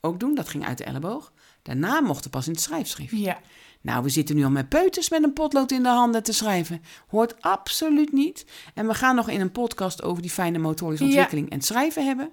[0.00, 0.34] ook doen.
[0.34, 1.32] Dat ging uit de elleboog.
[1.62, 3.10] Daarna mochten pas in het schrijfschrift.
[3.16, 3.38] Ja,
[3.80, 6.82] Nou, we zitten nu al met peuters met een potlood in de handen te schrijven.
[7.08, 8.44] Hoort absoluut niet.
[8.74, 11.10] En we gaan nog in een podcast over die fijne motorische Ja.
[11.10, 12.32] ontwikkeling en het schrijven hebben.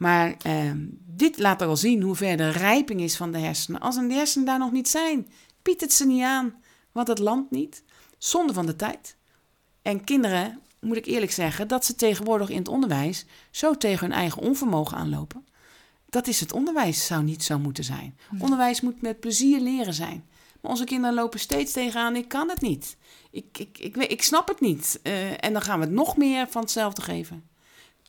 [0.00, 3.80] Maar ehm, dit laat er al zien hoe ver de rijping is van de hersenen.
[3.80, 5.28] Als een de hersenen daar nog niet zijn,
[5.62, 6.54] biedt het ze niet aan.
[6.92, 7.82] Want het land niet.
[8.18, 9.16] Zonde van de tijd.
[9.82, 14.16] En kinderen, moet ik eerlijk zeggen, dat ze tegenwoordig in het onderwijs zo tegen hun
[14.16, 15.44] eigen onvermogen aanlopen.
[16.08, 18.18] Dat is het onderwijs, zou niet zo moeten zijn.
[18.38, 20.24] Onderwijs moet met plezier leren zijn.
[20.60, 22.96] Maar onze kinderen lopen steeds tegenaan, ik kan het niet.
[23.30, 25.00] Ik, ik, ik, weet- ik snap het niet.
[25.02, 27.49] Eh, en dan gaan we het nog meer van hetzelfde geven.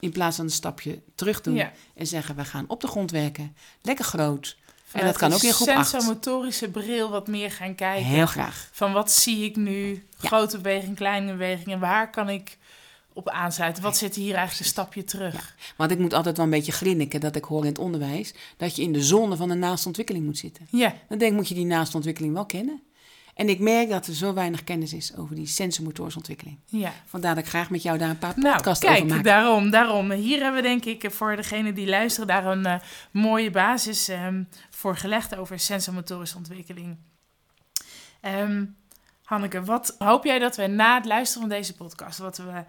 [0.01, 1.71] In plaats van een stapje terug doen Ja.
[1.95, 3.55] en zeggen, we gaan op de grond werken.
[3.81, 4.57] Lekker groot.
[4.91, 5.89] en dat kan ook in groep 8.
[5.89, 8.05] sensomotorische bril wat meer gaan kijken.
[8.05, 8.69] Heel graag.
[8.71, 10.05] Van wat zie ik nu?
[10.19, 10.27] Ja.
[10.27, 11.67] Grote beweging, kleine beweging.
[11.71, 12.57] En waar kan ik
[13.13, 13.83] op aansluiten?
[13.83, 15.55] Wat zit hier eigenlijk een stapje terug?
[15.77, 18.33] Want ik moet altijd wel een beetje grinniken dat ik hoor in het onderwijs...
[18.57, 20.67] dat je in de zone van de naaste ontwikkeling moet zitten.
[20.71, 22.81] Ja, Dan denk ik, moet je die naaste ontwikkeling wel kennen.
[23.41, 26.57] En ik merk dat er zo weinig kennis is over die sensormotorische ontwikkeling.
[26.65, 26.93] ja.
[27.05, 29.23] Vandaar dat ik graag met jou daar een paar Nou, podcasts over kijk, maak.
[29.23, 30.11] daarom, daarom.
[30.11, 32.79] Hier hebben we denk ik voor degenen die luisteren daar een eh,
[33.11, 36.97] mooie basis ehm, voor gelegd over sensomotorische ontwikkeling.
[38.21, 38.65] Ehm,
[39.23, 42.63] Hanneke, wat hoop jij dat we na het luisteren van deze podcast, wat we,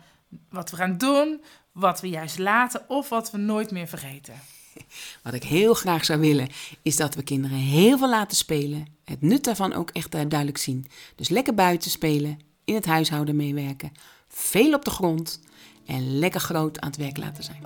[0.51, 1.43] wat we gaan doen,
[1.73, 4.35] wat we juist laten of wat we nooit meer vergeten?
[5.23, 6.49] Wat ik heel graag zou willen,
[6.83, 8.87] is dat we kinderen heel veel laten spelen.
[9.05, 10.87] Het nut daarvan ook echt duidelijk zien.
[11.17, 13.93] Dus lekker buiten spelen, in het huishouden meewerken,
[14.29, 15.41] veel op de grond
[15.87, 17.63] en lekker groot aan het werk laten zijn.